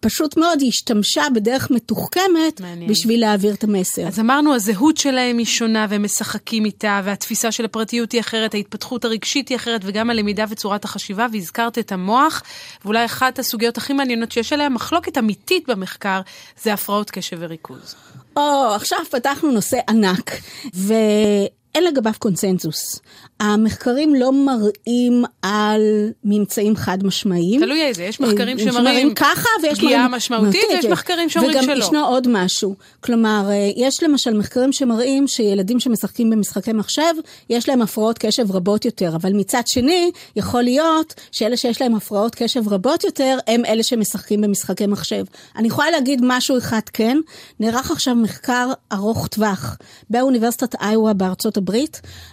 פשוט 0.00 0.36
מאוד 0.36 0.60
היא 0.60 0.68
השתמשה 0.68 1.22
בדרך 1.34 1.70
מתוחכמת 1.70 2.60
מעניין. 2.60 2.90
בשביל 2.90 3.20
להעביר 3.20 3.54
את 3.54 3.64
המסר. 3.64 4.08
אז 4.08 4.20
אמרנו, 4.20 4.54
הזהות 4.54 4.96
שלהם 4.96 5.38
היא 5.38 5.46
שונה 5.46 5.86
והם 5.88 6.02
משחקים 6.02 6.64
איתה, 6.64 7.00
והתפיסה 7.04 7.52
של 7.52 7.64
הפרטיות 7.64 8.12
היא 8.12 8.20
אחרת, 8.20 8.54
ההתפתחות 8.54 9.04
הרגשית 9.04 9.48
היא 9.48 9.56
אחרת, 9.56 9.80
וגם 9.84 10.10
הלמידה 10.10 10.44
וצורת 10.48 10.84
החשיבה, 10.84 11.26
והזכרת 11.32 11.78
את 11.78 11.92
המוח, 11.92 12.42
ואולי 12.84 13.04
אחת 13.04 13.38
הסוגיות 13.38 13.78
הכי 13.78 13.92
מעניינות 13.92 14.32
שיש 14.32 14.52
עליה 14.52 14.68
מחלוקת 14.68 15.18
אמיתית 15.18 15.68
במחקר, 15.68 16.20
זה 16.62 16.72
הפרעות 16.72 17.10
קשב 17.10 17.36
וריכוז. 17.40 17.94
או, 18.36 18.72
עכשיו 18.74 18.98
פתחנו 19.10 19.50
נושא 19.50 19.78
ענק, 19.88 20.30
ו... 20.74 20.94
אין 21.74 21.84
לגביו 21.84 22.12
קונצנזוס. 22.18 23.00
המחקרים 23.40 24.14
לא 24.14 24.32
מראים 24.32 25.24
על 25.42 25.82
ממצאים 26.24 26.76
חד 26.76 27.04
משמעיים. 27.04 27.60
תלוי 27.60 27.82
איזה, 27.82 28.02
יש 28.02 28.20
מחקרים 28.20 28.58
אה, 28.58 28.64
שמראים 28.64 29.14
ככה 29.14 29.48
ויש 29.62 29.78
פגיעה 29.78 30.08
משמעותית, 30.08 30.64
ויש 30.70 30.84
מחקרים 30.84 31.28
שאומרים 31.28 31.62
שלא. 31.62 31.62
וגם 31.62 31.78
ישנו 31.78 32.06
עוד 32.06 32.28
משהו. 32.28 32.74
כלומר, 33.00 33.44
אה, 33.50 33.70
יש 33.76 34.02
למשל 34.02 34.34
מחקרים 34.38 34.72
שמראים 34.72 35.28
שילדים 35.28 35.80
שמשחקים 35.80 36.30
במשחקי 36.30 36.72
מחשב, 36.72 37.12
יש 37.50 37.68
להם 37.68 37.82
הפרעות 37.82 38.18
קשב 38.18 38.50
רבות 38.50 38.84
יותר, 38.84 39.16
אבל 39.16 39.32
מצד 39.32 39.62
שני, 39.66 40.10
יכול 40.36 40.62
להיות 40.62 41.14
שאלה 41.32 41.56
שיש 41.56 41.82
להם 41.82 41.94
הפרעות 41.94 42.34
קשב 42.34 42.68
רבות 42.68 43.04
יותר, 43.04 43.38
הם 43.46 43.64
אלה 43.64 43.82
שמשחקים 43.82 44.40
במשחקי 44.40 44.86
מחשב. 44.86 45.24
אני 45.56 45.68
יכולה 45.68 45.90
להגיד 45.90 46.20
משהו 46.22 46.58
אחד 46.58 46.80
כן, 46.92 47.18
נערך 47.60 47.90
עכשיו 47.90 48.14
מחקר 48.14 48.70
ארוך 48.92 49.26
טווח 49.26 49.76
באוניברסיטת 50.10 50.74
איואה 50.82 51.12
בארצות 51.12 51.56
הברית, 51.56 51.61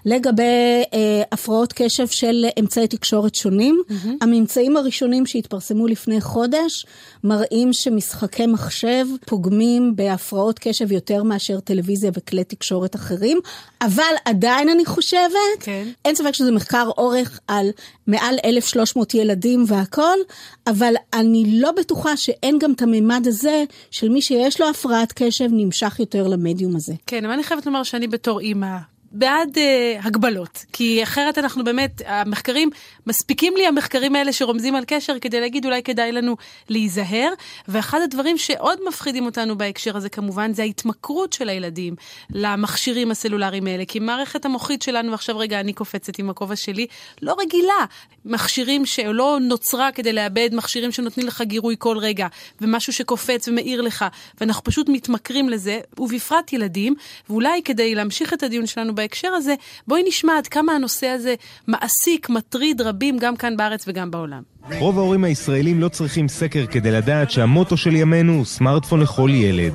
לגבי 0.05 0.83
אה, 0.93 1.21
הפרעות 1.31 1.73
קשב 1.73 2.07
של 2.07 2.45
אמצעי 2.59 2.87
תקשורת 2.87 3.35
שונים. 3.35 3.81
Mm-hmm. 3.89 4.07
הממצאים 4.21 4.77
הראשונים 4.77 5.25
שהתפרסמו 5.25 5.87
לפני 5.87 6.21
חודש 6.21 6.85
מראים 7.23 7.73
שמשחקי 7.73 8.47
מחשב 8.47 9.05
פוגמים 9.25 9.95
בהפרעות 9.95 10.59
קשב 10.59 10.91
יותר 10.91 11.23
מאשר 11.23 11.59
טלוויזיה 11.59 12.11
וכלי 12.13 12.43
תקשורת 12.43 12.95
אחרים, 12.95 13.39
אבל 13.81 14.13
עדיין 14.25 14.69
אני 14.69 14.85
חושבת, 14.85 15.59
כן. 15.59 15.87
אין 16.05 16.15
ספק 16.15 16.31
שזה 16.31 16.51
מחקר 16.51 16.89
אורך 16.97 17.39
על 17.47 17.69
מעל 18.07 18.35
1,300 18.45 19.13
ילדים 19.13 19.63
והכול, 19.67 20.19
אבל 20.67 20.93
אני 21.13 21.59
לא 21.59 21.71
בטוחה 21.71 22.17
שאין 22.17 22.59
גם 22.59 22.71
את 22.71 22.81
הממד 22.81 23.23
הזה 23.27 23.63
של 23.91 24.09
מי 24.09 24.21
שיש 24.21 24.61
לו 24.61 24.69
הפרעת 24.69 25.13
קשב 25.15 25.47
נמשך 25.51 25.99
יותר 25.99 26.27
למדיום 26.27 26.75
הזה. 26.75 26.93
כן, 27.07 27.25
אבל 27.25 27.33
אני 27.33 27.43
חייבת 27.43 27.65
לומר 27.65 27.83
שאני 27.83 28.07
בתור 28.07 28.39
אימא 28.39 28.77
בעד 29.11 29.57
uh, 29.57 30.07
הגבלות, 30.07 30.65
כי 30.73 31.03
אחרת 31.03 31.37
אנחנו 31.37 31.63
באמת, 31.63 32.01
המחקרים, 32.05 32.69
מספיקים 33.07 33.57
לי 33.57 33.67
המחקרים 33.67 34.15
האלה 34.15 34.33
שרומזים 34.33 34.75
על 34.75 34.83
קשר 34.87 35.19
כדי 35.19 35.41
להגיד 35.41 35.65
אולי 35.65 35.83
כדאי 35.83 36.11
לנו 36.11 36.37
להיזהר. 36.69 37.33
ואחד 37.67 38.01
הדברים 38.01 38.37
שעוד 38.37 38.79
מפחידים 38.87 39.25
אותנו 39.25 39.57
בהקשר 39.57 39.97
הזה 39.97 40.09
כמובן 40.09 40.53
זה 40.53 40.61
ההתמכרות 40.61 41.33
של 41.33 41.49
הילדים 41.49 41.95
למכשירים 42.29 43.11
הסלולריים 43.11 43.67
האלה, 43.67 43.85
כי 43.85 43.99
מערכת 43.99 44.45
המוחית 44.45 44.81
שלנו, 44.81 45.13
עכשיו 45.13 45.37
רגע 45.37 45.59
אני 45.59 45.73
קופצת 45.73 46.19
עם 46.19 46.29
הכובע 46.29 46.55
שלי, 46.55 46.87
לא 47.21 47.35
רגילה. 47.39 47.85
מכשירים 48.25 48.85
שלא 48.85 49.37
נוצרה 49.41 49.91
כדי 49.91 50.13
לאבד, 50.13 50.49
מכשירים 50.53 50.91
שנותנים 50.91 51.27
לך 51.27 51.41
גירוי 51.41 51.75
כל 51.79 51.97
רגע, 51.97 52.27
ומשהו 52.61 52.93
שקופץ 52.93 53.47
ומאיר 53.47 53.81
לך, 53.81 54.05
ואנחנו 54.41 54.63
פשוט 54.63 54.89
מתמכרים 54.89 55.49
לזה, 55.49 55.79
ובפרט 55.97 56.53
ילדים, 56.53 56.95
ואולי 57.29 57.61
כדי 57.65 57.95
להמשיך 57.95 58.33
את 58.33 58.43
הדיון 58.43 58.65
שלנו 58.65 58.95
בהקשר 58.99 59.27
הזה, 59.27 59.55
בואי 59.87 60.03
נשמע 60.03 60.37
עד 60.37 60.47
כמה 60.47 60.73
הנושא 60.73 61.07
הזה 61.07 61.35
מעסיק, 61.67 62.29
מטריד 62.29 62.81
רבים 62.81 63.17
גם 63.17 63.35
כאן 63.35 63.57
בארץ 63.57 63.83
וגם 63.87 64.11
בעולם. 64.11 64.41
רוב 64.77 64.97
ההורים 64.97 65.23
הישראלים 65.23 65.79
לא 65.79 65.89
צריכים 65.89 66.27
סקר 66.27 66.65
כדי 66.65 66.91
לדעת 66.91 67.31
שהמוטו 67.31 67.77
של 67.77 67.95
ימינו 67.95 68.33
הוא 68.33 68.45
סמארטפון 68.45 68.99
לכל 68.99 69.29
ילד. 69.33 69.73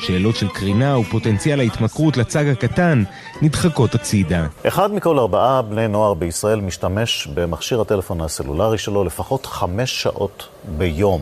שאלות 0.00 0.36
של 0.36 0.48
קרינה 0.48 0.98
ופוטנציאל 0.98 1.60
ההתמכרות 1.60 2.16
לצג 2.16 2.48
הקטן 2.48 3.02
נדחקות 3.42 3.94
הצידה. 3.94 4.46
אחד 4.68 4.94
מכל 4.94 5.18
ארבעה 5.18 5.62
בני 5.62 5.88
נוער 5.88 6.14
בישראל 6.14 6.60
משתמש 6.60 7.28
במכשיר 7.34 7.80
הטלפון 7.80 8.20
הסלולרי 8.20 8.78
שלו 8.78 9.04
לפחות 9.04 9.46
חמש 9.46 10.02
שעות 10.02 10.48
ביום. 10.78 11.20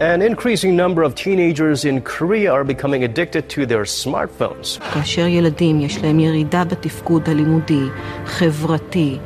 An 0.00 0.22
increasing 0.22 0.74
number 0.76 1.02
of 1.02 1.14
teenagers 1.14 1.84
in 1.84 2.00
Korea 2.00 2.50
are 2.52 2.64
becoming 2.64 3.04
addicted 3.04 3.44
to 3.54 3.66
their 3.66 3.84
smartphones. 4.04 4.80
כאשר 4.94 5.26
ילדים 5.26 5.80
יש 5.80 5.98
להם 5.98 6.20
ירידה 6.20 6.64
בתפקוד 6.64 7.28
הלימודי, 7.28 7.84
חברתי 8.26 9.18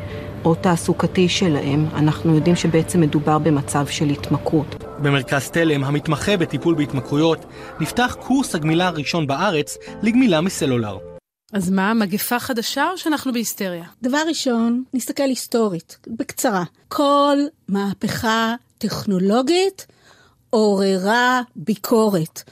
או 0.44 0.54
תעסוקתי 0.54 1.28
שלהם, 1.28 1.87
אנחנו 1.94 2.35
יודעים 2.35 2.57
שבעצם 2.57 3.00
מדובר 3.00 3.38
במצב 3.38 3.87
של 3.87 4.04
התמכרות. 4.04 4.85
במרכז 5.02 5.50
תלם, 5.50 5.85
המתמחה 5.85 6.37
בטיפול 6.37 6.74
בהתמכרויות, 6.74 7.44
נפתח 7.80 8.16
קורס 8.20 8.54
הגמילה 8.54 8.87
הראשון 8.87 9.26
בארץ 9.26 9.78
לגמילה 10.02 10.40
מסלולר. 10.40 10.98
אז 11.52 11.70
מה, 11.70 11.94
מגפה 11.94 12.38
חדשה 12.38 12.88
או 12.92 12.98
שאנחנו 12.98 13.33
בהיסטריה? 13.33 13.85
דבר 14.02 14.22
ראשון, 14.28 14.85
נסתכל 14.94 15.22
היסטורית, 15.22 15.98
בקצרה. 16.07 16.64
כל 16.88 17.37
מהפכה 17.68 18.54
טכנולוגית 18.78 19.87
עוררה 20.50 21.40
ביקורת. 21.57 22.42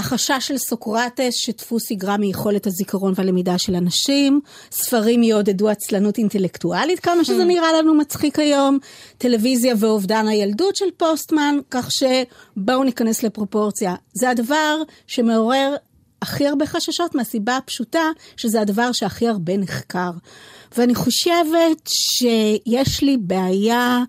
החשש 0.00 0.38
של 0.40 0.58
סוקרטס 0.58 1.34
שדפוס 1.34 1.90
יגרע 1.90 2.16
מיכולת 2.16 2.66
הזיכרון 2.66 3.12
והלמידה 3.16 3.58
של 3.58 3.74
אנשים, 3.74 4.40
ספרים 4.72 5.22
יעודדו 5.22 5.68
עצלנות 5.68 6.18
אינטלקטואלית, 6.18 7.00
כמה 7.00 7.24
שזה 7.24 7.42
hmm. 7.42 7.46
נראה 7.46 7.72
לנו 7.72 7.94
מצחיק 7.94 8.38
היום, 8.38 8.78
טלוויזיה 9.18 9.74
ואובדן 9.78 10.28
הילדות 10.28 10.76
של 10.76 10.90
פוסטמן, 10.96 11.58
כך 11.70 11.88
שבואו 11.90 12.84
ניכנס 12.84 13.22
לפרופורציה. 13.22 13.94
זה 14.14 14.30
הדבר 14.30 14.82
שמעורר 15.06 15.76
הכי 16.22 16.46
הרבה 16.46 16.66
חששות 16.66 17.14
מהסיבה 17.14 17.56
הפשוטה 17.56 18.04
שזה 18.36 18.60
הדבר 18.60 18.92
שהכי 18.92 19.28
הרבה 19.28 19.56
נחקר. 19.56 20.10
ואני 20.76 20.94
חושבת 20.94 21.88
שיש 21.88 23.02
לי 23.02 23.16
בעיה 23.20 24.02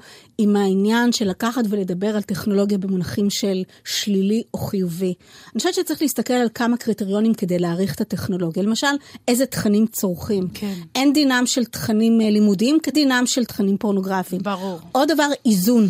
עם 0.44 0.56
העניין 0.56 1.12
של 1.12 1.30
לקחת 1.30 1.64
ולדבר 1.70 2.16
על 2.16 2.22
טכנולוגיה 2.22 2.78
במונחים 2.78 3.30
של 3.30 3.64
שלילי 3.86 4.44
או 4.54 4.60
חיובי. 4.60 5.14
אני 5.54 5.60
חושבת 5.60 5.74
שצריך 5.74 6.02
להסתכל 6.02 6.34
על 6.34 6.48
כמה 6.54 6.78
קריטריונים 6.78 7.34
כדי 7.34 7.60
להעריך 7.60 7.96
את 7.96 8.02
הטכנולוגיה. 8.02 8.64
למשל, 8.64 8.88
איזה 9.28 9.46
תכנים 9.46 9.88
צורכים. 9.88 10.48
כן. 10.54 10.74
אין 10.96 11.14
דינם 11.14 11.44
של 11.46 11.66
תכנים 11.66 12.22
אה, 12.22 12.30
לימודיים 12.30 12.78
כדינם 12.84 13.24
של 13.26 13.46
תכנים 13.46 13.78
פורנוגרפיים. 13.78 14.42
ברור. 14.42 14.80
עוד 14.92 15.12
דבר, 15.12 15.28
איזון. 15.46 15.88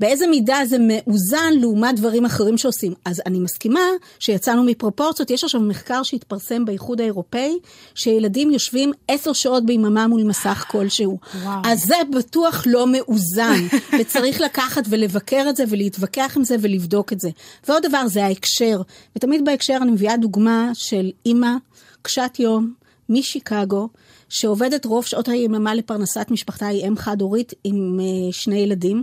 באיזה 0.00 0.26
מידה 0.26 0.58
זה 0.66 0.76
מאוזן 0.80 1.52
לעומת 1.60 1.96
דברים 1.96 2.24
אחרים 2.24 2.58
שעושים. 2.58 2.94
אז 3.04 3.22
אני 3.26 3.38
מסכימה 3.38 3.80
שיצאנו 4.18 4.64
מפרופורציות. 4.64 5.30
יש 5.30 5.44
עכשיו 5.44 5.60
מחקר 5.60 6.02
שהתפרסם 6.02 6.64
באיחוד 6.64 7.00
האירופאי, 7.00 7.58
שילדים 7.94 8.50
יושבים 8.50 8.92
עשר 9.08 9.32
שעות 9.32 9.66
ביממה 9.66 10.06
מול 10.06 10.22
מסך 10.22 10.64
כלשהו. 10.68 11.18
וואו. 11.42 11.60
אז 11.64 11.80
זה 11.80 11.96
בטוח 12.18 12.64
לא 12.66 12.86
מאוזן, 12.86 13.66
וצריך 14.00 14.40
לקחת 14.40 14.82
ולבקר 14.88 15.46
את 15.48 15.56
זה 15.56 15.64
ולהתווכח 15.68 16.32
עם 16.36 16.44
זה 16.44 16.56
ולבדוק 16.60 17.12
את 17.12 17.20
זה. 17.20 17.30
ועוד 17.68 17.86
דבר, 17.86 18.06
זה 18.06 18.24
ההקשר. 18.24 18.82
ותמיד 19.16 19.44
בהקשר 19.44 19.78
אני 19.82 19.90
מביאה 19.90 20.16
דוגמה 20.16 20.70
של 20.74 21.10
אימא, 21.26 21.52
קשת 22.02 22.36
יום, 22.38 22.72
משיקגו, 23.08 23.88
שעובדת 24.34 24.84
רוב 24.84 25.04
שעות 25.04 25.28
היממה 25.28 25.74
לפרנסת 25.74 26.26
משפחתה, 26.30 26.66
היא 26.66 26.88
אם 26.88 26.96
חד-הורית 26.96 27.52
עם 27.64 28.00
uh, 28.00 28.32
שני 28.32 28.58
ילדים, 28.58 29.02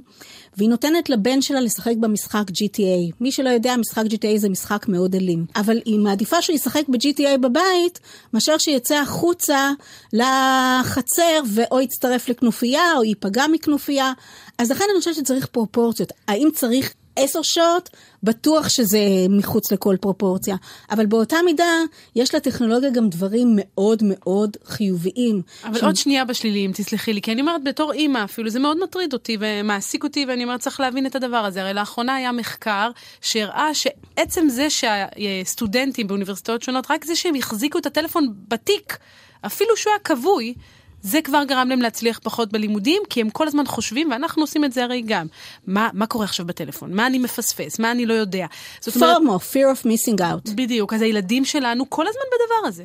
והיא 0.58 0.70
נותנת 0.70 1.10
לבן 1.10 1.42
שלה 1.42 1.62
לשחק 1.62 1.94
במשחק 2.00 2.44
GTA. 2.50 3.14
מי 3.22 3.32
שלא 3.32 3.50
יודע, 3.50 3.76
משחק 3.78 4.04
GTA 4.06 4.38
זה 4.38 4.50
משחק 4.50 4.88
מאוד 4.88 5.16
אלים. 5.16 5.46
אבל 5.56 5.78
היא 5.86 6.00
מעדיפה 6.00 6.42
שהוא 6.42 6.56
ישחק 6.56 6.84
ב-GTA 6.88 7.38
בבית, 7.42 8.00
מאשר 8.34 8.58
שיצא 8.58 8.96
החוצה 8.96 9.72
לחצר 10.14 11.42
ואו 11.54 11.82
יצטרף 11.82 12.30
לכנופיה 12.30 12.84
או 12.98 13.04
ייפגע 13.04 13.46
מכנופיה. 13.52 14.14
אז 14.58 14.72
לכן 14.72 14.86
אני 14.92 15.00
חושבת 15.00 15.16
שצריך 15.16 15.46
פרופורציות. 15.46 16.12
האם 16.28 16.50
צריך 16.54 16.94
עשר 17.16 17.40
שעות, 17.44 17.90
בטוח 18.24 18.70
שזה 18.70 19.00
מחוץ 19.30 19.72
לכל 19.72 19.96
פרופורציה. 20.02 20.56
אבל 20.92 21.06
באותה 21.06 21.36
מידה, 21.46 21.74
יש 22.16 22.36
לטכנולוגיה 22.36 22.90
גם 22.90 23.10
דברים 23.10 23.48
מאוד 23.56 24.04
מאוד 24.06 24.58
חיוביים. 24.66 25.42
אבל 25.64 25.80
ש... 25.80 25.84
עוד 25.84 25.96
שנייה 25.96 26.26
בשליליים, 26.26 26.72
תסלחי 26.72 27.14
לי, 27.14 27.22
כי 27.22 27.32
אני 27.32 27.42
אומרת, 27.42 27.64
בתור 27.64 27.94
אימא 27.94 28.24
אפילו, 28.24 28.50
זה 28.50 28.60
מאוד 28.60 28.84
מטריד 28.84 29.14
אותי 29.14 29.38
ומעסיק 29.40 30.04
אותי, 30.04 30.26
ואני 30.28 30.44
אומרת, 30.44 30.60
צריך 30.60 30.80
להבין 30.80 31.06
את 31.06 31.16
הדבר 31.16 31.38
הזה. 31.38 31.62
הרי 31.62 31.74
לאחרונה 31.74 32.16
היה 32.16 32.32
מחקר 32.32 32.90
שהראה 33.22 33.70
שעצם 33.74 34.50
זה 34.50 34.68
שהסטודנטים 34.70 36.08
באוניברסיטאות 36.08 36.62
שונות, 36.62 36.92
רק 36.92 37.06
זה 37.06 37.16
שהם 37.16 37.36
החזיקו 37.36 37.78
את 37.78 37.86
הטלפון 37.86 38.34
בתיק, 38.48 38.98
אפילו 39.46 39.78
שהוא 39.78 39.92
היה 39.92 40.00
כבוי, 40.00 40.54
זה 41.02 41.22
כבר 41.22 41.44
גרם 41.44 41.70
להם 41.70 41.82
להצליח 41.82 42.20
פחות 42.24 42.52
בלימודים, 42.52 43.02
כי 43.10 43.22
הם 43.22 43.30
כל 43.30 43.48
הזמן 43.48 43.66
חושבים, 43.66 44.12
ואנחנו 44.12 44.44
עושים 44.44 44.66
את 44.66 44.74
זה 44.74 44.84
הרי 44.84 45.02
גם. 45.06 45.28
מה, 45.68 45.90
מה 45.94 46.06
קורה 46.06 46.26
עכשיו 46.26 46.46
בטלפון? 46.46 46.94
מה 46.94 47.08
אני 47.08 47.20
מפספס? 47.20 47.80
מה 47.80 47.92
אני 47.92 48.06
לא 48.06 48.14
יודע? 48.14 48.46
זאת 48.82 48.96
אומרת... 48.96 49.18
פורמו, 49.18 49.38
fear 49.38 49.78
of 49.78 49.86
missing 49.88 50.20
out. 50.20 50.54
בדיוק, 50.56 50.94
אז 50.94 51.02
הילדים 51.02 51.46
שלנו 51.46 51.90
כל 51.90 52.08
הזמן 52.08 52.22
בדבר 52.34 52.68
הזה. 52.68 52.84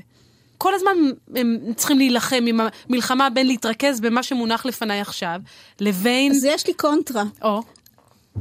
כל 0.59 0.74
הזמן 0.74 0.92
הם 1.37 1.59
צריכים 1.76 1.98
להילחם 1.98 2.44
עם 2.46 2.61
המלחמה 2.88 3.31
בין 3.31 3.46
להתרכז 3.46 4.00
במה 4.00 4.22
שמונח 4.22 4.66
לפניי 4.66 5.00
עכשיו, 5.00 5.40
לבין... 5.81 6.33
אז 6.33 6.44
יש 6.44 6.66
לי 6.66 6.74
קונטרה. 6.74 7.24
או. 7.42 7.62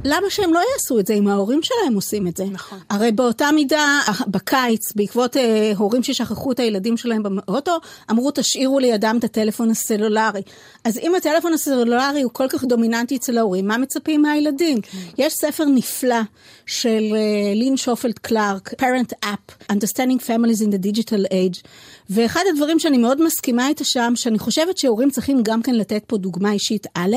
למה 0.04 0.30
שהם 0.30 0.54
לא 0.54 0.60
יעשו 0.72 0.98
את 0.98 1.06
זה 1.06 1.14
אם 1.14 1.28
ההורים 1.28 1.60
שלהם 1.62 1.94
עושים 1.94 2.28
את 2.28 2.36
זה? 2.36 2.44
נכון. 2.44 2.78
הרי 2.90 3.12
באותה 3.12 3.50
מידה, 3.52 4.00
בקיץ, 4.28 4.92
בעקבות 4.92 5.36
אה, 5.36 5.72
הורים 5.76 6.02
ששכחו 6.02 6.52
את 6.52 6.60
הילדים 6.60 6.96
שלהם 6.96 7.22
באוטו, 7.22 7.78
אמרו 8.10 8.30
תשאירו 8.34 8.78
לידם 8.78 9.16
את 9.18 9.24
הטלפון 9.24 9.70
הסלולרי. 9.70 10.42
אז 10.84 10.98
אם 10.98 11.14
הטלפון 11.14 11.52
הסלולרי 11.52 12.22
הוא 12.22 12.32
כל 12.32 12.48
כך 12.48 12.64
דומיננטי 12.64 13.16
אצל 13.16 13.38
ההורים, 13.38 13.68
מה 13.68 13.78
מצפים 13.78 14.22
מהילדים? 14.22 14.80
כן. 14.80 14.98
יש 15.18 15.32
ספר 15.32 15.64
נפלא 15.64 16.20
של 16.66 17.04
אה, 17.14 17.54
לין 17.54 17.76
שופלד 17.76 18.18
קלארק, 18.18 18.74
Parent 18.82 19.26
App, 19.26 19.72
Understanding 19.72 20.20
Families 20.20 20.60
in 20.60 20.68
the 20.68 20.86
Digital 20.86 21.32
Age, 21.32 21.68
ואחד 22.10 22.40
הדברים 22.52 22.78
שאני 22.78 22.98
מאוד 22.98 23.22
מסכימה 23.22 23.68
איתה 23.68 23.84
שם, 23.84 24.12
שאני 24.16 24.38
חושבת 24.38 24.78
שהורים 24.78 25.10
צריכים 25.10 25.42
גם 25.42 25.62
כן 25.62 25.74
לתת 25.74 26.02
פה 26.06 26.16
דוגמה 26.16 26.52
אישית 26.52 26.86
א', 26.94 27.16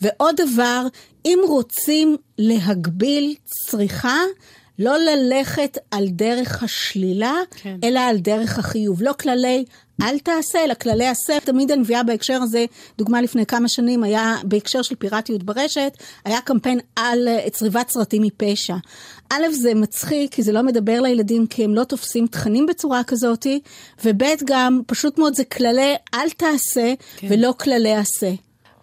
ועוד 0.00 0.36
דבר, 0.36 0.86
אם 1.24 1.38
רוצים 1.48 2.16
להגביל 2.38 3.34
צריכה, 3.44 4.18
לא 4.78 4.98
ללכת 4.98 5.78
על 5.90 6.08
דרך 6.08 6.62
השלילה, 6.62 7.34
כן. 7.50 7.76
אלא 7.84 8.00
על 8.00 8.18
דרך 8.18 8.58
החיוב. 8.58 9.02
לא 9.02 9.12
כללי 9.12 9.64
אל 10.02 10.18
תעשה, 10.18 10.64
אלא 10.64 10.74
כללי 10.74 11.06
עשה. 11.06 11.40
תמיד 11.44 11.70
אני 11.70 11.80
מביאה 11.80 12.02
בהקשר 12.02 12.42
הזה, 12.42 12.64
דוגמה 12.98 13.22
לפני 13.22 13.46
כמה 13.46 13.68
שנים, 13.68 14.02
היה 14.02 14.36
בהקשר 14.44 14.82
של 14.82 14.94
פיראטיות 14.94 15.42
ברשת, 15.42 15.92
היה 16.24 16.40
קמפיין 16.40 16.80
על 16.96 17.28
uh, 17.28 17.50
צריבת 17.50 17.88
סרטים 17.88 18.22
מפשע. 18.22 18.76
א', 19.30 19.42
זה 19.52 19.74
מצחיק, 19.74 20.34
כי 20.34 20.42
זה 20.42 20.52
לא 20.52 20.62
מדבר 20.62 21.00
לילדים, 21.00 21.46
כי 21.46 21.64
הם 21.64 21.74
לא 21.74 21.84
תופסים 21.84 22.26
תכנים 22.26 22.66
בצורה 22.66 23.04
כזאת, 23.04 23.46
וב', 24.04 24.22
גם, 24.44 24.80
פשוט 24.86 25.18
מאוד, 25.18 25.34
זה 25.34 25.44
כללי 25.44 25.94
אל 26.14 26.30
תעשה, 26.30 26.94
כן. 27.16 27.26
ולא 27.30 27.54
כללי 27.58 27.94
עשה. 27.94 28.30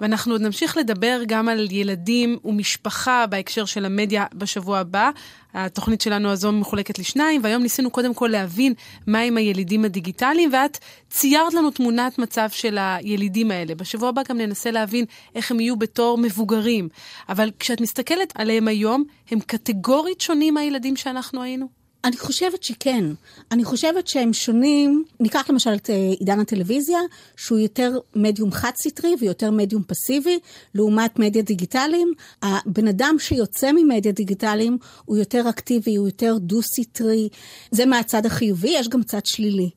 ואנחנו 0.02 0.34
עוד 0.34 0.42
נמשיך 0.42 0.78
לדבר 0.78 1.22
גם 1.28 1.50
על 1.50 1.68
ילדים 1.72 2.38
ומשפחה 2.46 3.26
בהקשר 3.28 3.66
של 3.66 3.86
המדיה 3.86 4.26
בשבוע 4.34 4.80
הבא. 4.80 5.10
התוכנית 5.54 6.02
שלנו 6.02 6.30
הזו 6.30 6.52
מחולקת 6.52 7.00
לשניים, 7.00 7.42
והיום 7.44 7.64
ניסינו 7.64 7.92
קודם 7.92 8.14
כל 8.14 8.28
להבין 8.28 8.74
מה 9.08 9.20
עם 9.20 9.38
הילידים 9.38 9.86
הדיגיטליים, 9.86 10.50
ואת 10.54 10.78
ציירת 11.10 11.54
לנו 11.54 11.72
תמונת 11.72 12.20
מצב 12.20 12.50
של 12.50 12.78
הילידים 12.80 13.52
האלה. 13.52 13.76
בשבוע 13.76 14.10
הבא 14.10 14.22
גם 14.30 14.38
ננסה 14.38 14.72
להבין 14.72 15.06
איך 15.36 15.52
הם 15.52 15.60
יהיו 15.60 15.76
בתור 15.76 16.18
מבוגרים. 16.18 16.90
אבל 17.30 17.52
כשאת 17.60 17.82
מסתכלת 17.82 18.34
עליהם 18.36 18.68
היום, 18.68 19.04
הם 19.32 19.40
קטגורית 19.40 20.22
שונים 20.22 20.54
מהילדים 20.54 20.96
שאנחנו 20.96 21.44
היינו? 21.44 21.77
אני 22.08 22.18
חושבת 22.18 22.64
שכן. 22.64 23.06
אני 23.52 23.64
חושבת 23.64 24.08
שהם 24.08 24.34
שונים, 24.34 25.04
ניקח 25.20 25.50
למשל 25.50 25.74
את 25.74 25.90
אה, 25.90 25.96
עידן 26.20 26.40
הטלוויזיה, 26.40 27.00
שהוא 27.38 27.60
יותר 27.60 28.00
מדיום 28.16 28.52
חד-סטרי 28.52 29.16
ויותר 29.20 29.52
מדיום 29.52 29.84
פסיבי, 29.88 30.40
לעומת 30.76 31.20
מדיה 31.20 31.42
דיגיטליים. 31.42 32.14
הבן 32.42 32.88
אדם 32.88 33.16
שיוצא 33.20 33.72
ממדיה 33.72 34.12
דיגיטליים 34.12 34.78
הוא 35.06 35.18
יותר 35.18 35.50
אקטיבי, 35.50 35.96
הוא 35.96 36.08
יותר 36.08 36.38
דו-סטרי. 36.38 37.30
זה 37.72 37.86
מהצד 37.86 38.26
החיובי, 38.26 38.70
יש 38.70 38.90
גם 38.90 39.04
צד 39.04 39.26
שלילי. 39.26 39.70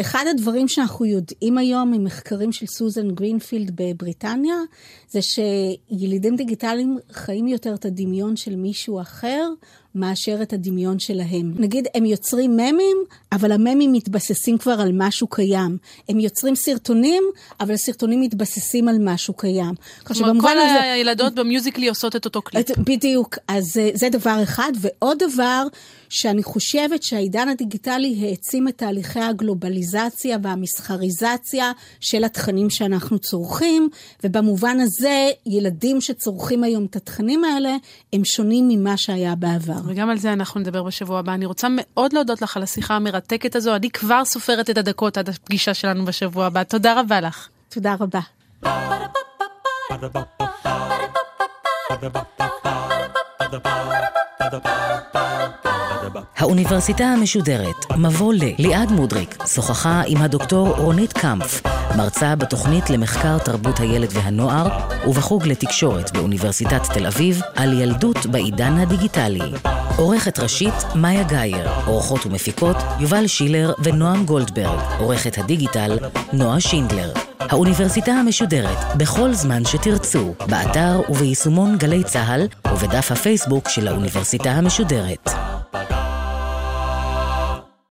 אחד 0.00 0.24
הדברים 0.30 0.68
שאנחנו 0.68 1.04
יודעים 1.04 1.58
היום 1.58 1.90
ממחקרים 1.90 2.52
של 2.52 2.66
סוזן 2.66 3.10
גרינפילד 3.10 3.70
בבריטניה, 3.74 4.56
זה 5.08 5.20
שילידים 5.22 6.36
דיגיטליים 6.36 6.98
חיים 7.12 7.48
יותר 7.48 7.74
את 7.74 7.84
הדמיון 7.84 8.36
של 8.36 8.56
מישהו 8.56 9.00
אחר 9.00 9.48
מאשר 9.94 10.38
את 10.42 10.52
הדמיון 10.52 10.98
שלהם. 10.98 11.52
נגיד, 11.56 11.88
הם 11.94 12.04
יוצרים 12.04 12.50
ממים, 12.50 12.96
אבל 13.32 13.52
הממים 13.52 13.92
מתבססים 13.92 14.58
כבר 14.58 14.72
על 14.72 14.90
משהו 14.92 15.26
קיים. 15.26 15.78
הם 16.08 16.20
יוצרים 16.20 16.54
סרטונים, 16.54 17.22
אבל 17.60 17.74
הסרטונים 17.74 18.20
מתבססים 18.20 18.88
על 18.88 18.96
משהו 19.00 19.34
קיים. 19.34 19.74
כלומר, 20.04 20.40
כל 20.40 20.58
הזה... 20.58 20.80
הילדות 20.82 21.34
במיוזיקלי 21.34 21.88
עושות 21.88 22.16
את 22.16 22.24
אותו 22.24 22.42
קליפ. 22.42 22.78
בדיוק, 22.78 23.38
אז 23.48 23.76
אה, 23.76 23.90
זה 23.94 24.08
דבר 24.08 24.38
אחד. 24.42 24.72
ועוד 24.80 25.18
דבר, 25.18 25.66
שאני 26.14 26.42
חושבת 26.42 27.02
שהעידן 27.02 27.48
הדיגיטלי 27.48 28.18
העצים 28.22 28.68
את 28.68 28.78
תהליכי 28.78 29.20
הגלובליזציה 29.20 30.38
והמסחריזציה 30.42 31.72
של 32.00 32.24
התכנים 32.24 32.70
שאנחנו 32.70 33.18
צורכים, 33.18 33.88
ובמובן 34.24 34.76
הזה, 34.80 35.30
ילדים 35.46 36.00
שצורכים 36.00 36.64
היום 36.64 36.84
את 36.84 36.96
התכנים 36.96 37.44
האלה, 37.44 37.76
הם 38.12 38.24
שונים 38.24 38.68
ממה 38.68 38.96
שהיה 38.96 39.34
בעבר. 39.34 39.80
וגם 39.86 40.10
על 40.10 40.18
זה 40.18 40.32
אנחנו 40.32 40.60
נדבר 40.60 40.82
בשבוע 40.82 41.18
הבא. 41.18 41.34
אני 41.34 41.46
רוצה 41.46 41.68
מאוד 41.70 42.12
להודות 42.12 42.42
לך 42.42 42.56
על 42.56 42.62
השיחה 42.62 42.94
המרתקת 42.94 43.56
הזו. 43.56 43.76
אני 43.76 43.90
כבר 43.90 44.24
סופרת 44.24 44.70
את 44.70 44.78
הדקות 44.78 45.18
עד 45.18 45.28
הפגישה 45.28 45.74
שלנו 45.74 46.04
בשבוע 46.04 46.46
הבא. 46.46 46.62
תודה 46.62 47.00
רבה 47.00 47.20
לך. 47.20 47.48
תודה 47.68 47.96
רבה. 48.00 48.20
האוניברסיטה 56.36 57.04
המשודרת, 57.04 57.92
מבוא 57.96 58.34
ל. 58.34 58.38
ליעד 58.58 58.92
מודריק 58.92 59.44
שוחחה 59.46 60.02
עם 60.06 60.22
הדוקטור 60.22 60.68
רונית 60.68 61.12
קמפף, 61.12 61.62
מרצה 61.96 62.36
בתוכנית 62.36 62.90
למחקר 62.90 63.38
תרבות 63.38 63.80
הילד 63.80 64.08
והנוער 64.12 64.68
ובחוג 65.06 65.46
לתקשורת 65.46 66.12
באוניברסיטת 66.12 66.82
תל 66.94 67.06
אביב 67.06 67.40
על 67.54 67.80
ילדות 67.80 68.26
בעידן 68.26 68.78
הדיגיטלי. 68.78 69.40
עורכת 69.96 70.38
ראשית, 70.38 70.74
מאיה 70.94 71.22
גאייר, 71.22 71.68
עורכות 71.86 72.26
ומפיקות, 72.26 72.76
יובל 73.00 73.26
שילר 73.26 73.72
ונועם 73.82 74.24
גולדברג, 74.24 74.78
עורכת 74.98 75.38
הדיגיטל, 75.38 75.98
נועה 76.32 76.60
שינדלר. 76.60 77.12
האוניברסיטה 77.40 78.12
המשודרת, 78.12 78.96
בכל 78.96 79.32
זמן 79.32 79.64
שתרצו, 79.64 80.34
באתר 80.48 81.00
וביישומון 81.08 81.78
גלי 81.78 82.04
צה"ל 82.04 82.46
ובדף 82.72 83.12
הפייסבוק 83.12 83.68
של 83.68 83.88
האוניברסיטה 83.88 84.50
המשודרת. 84.50 85.30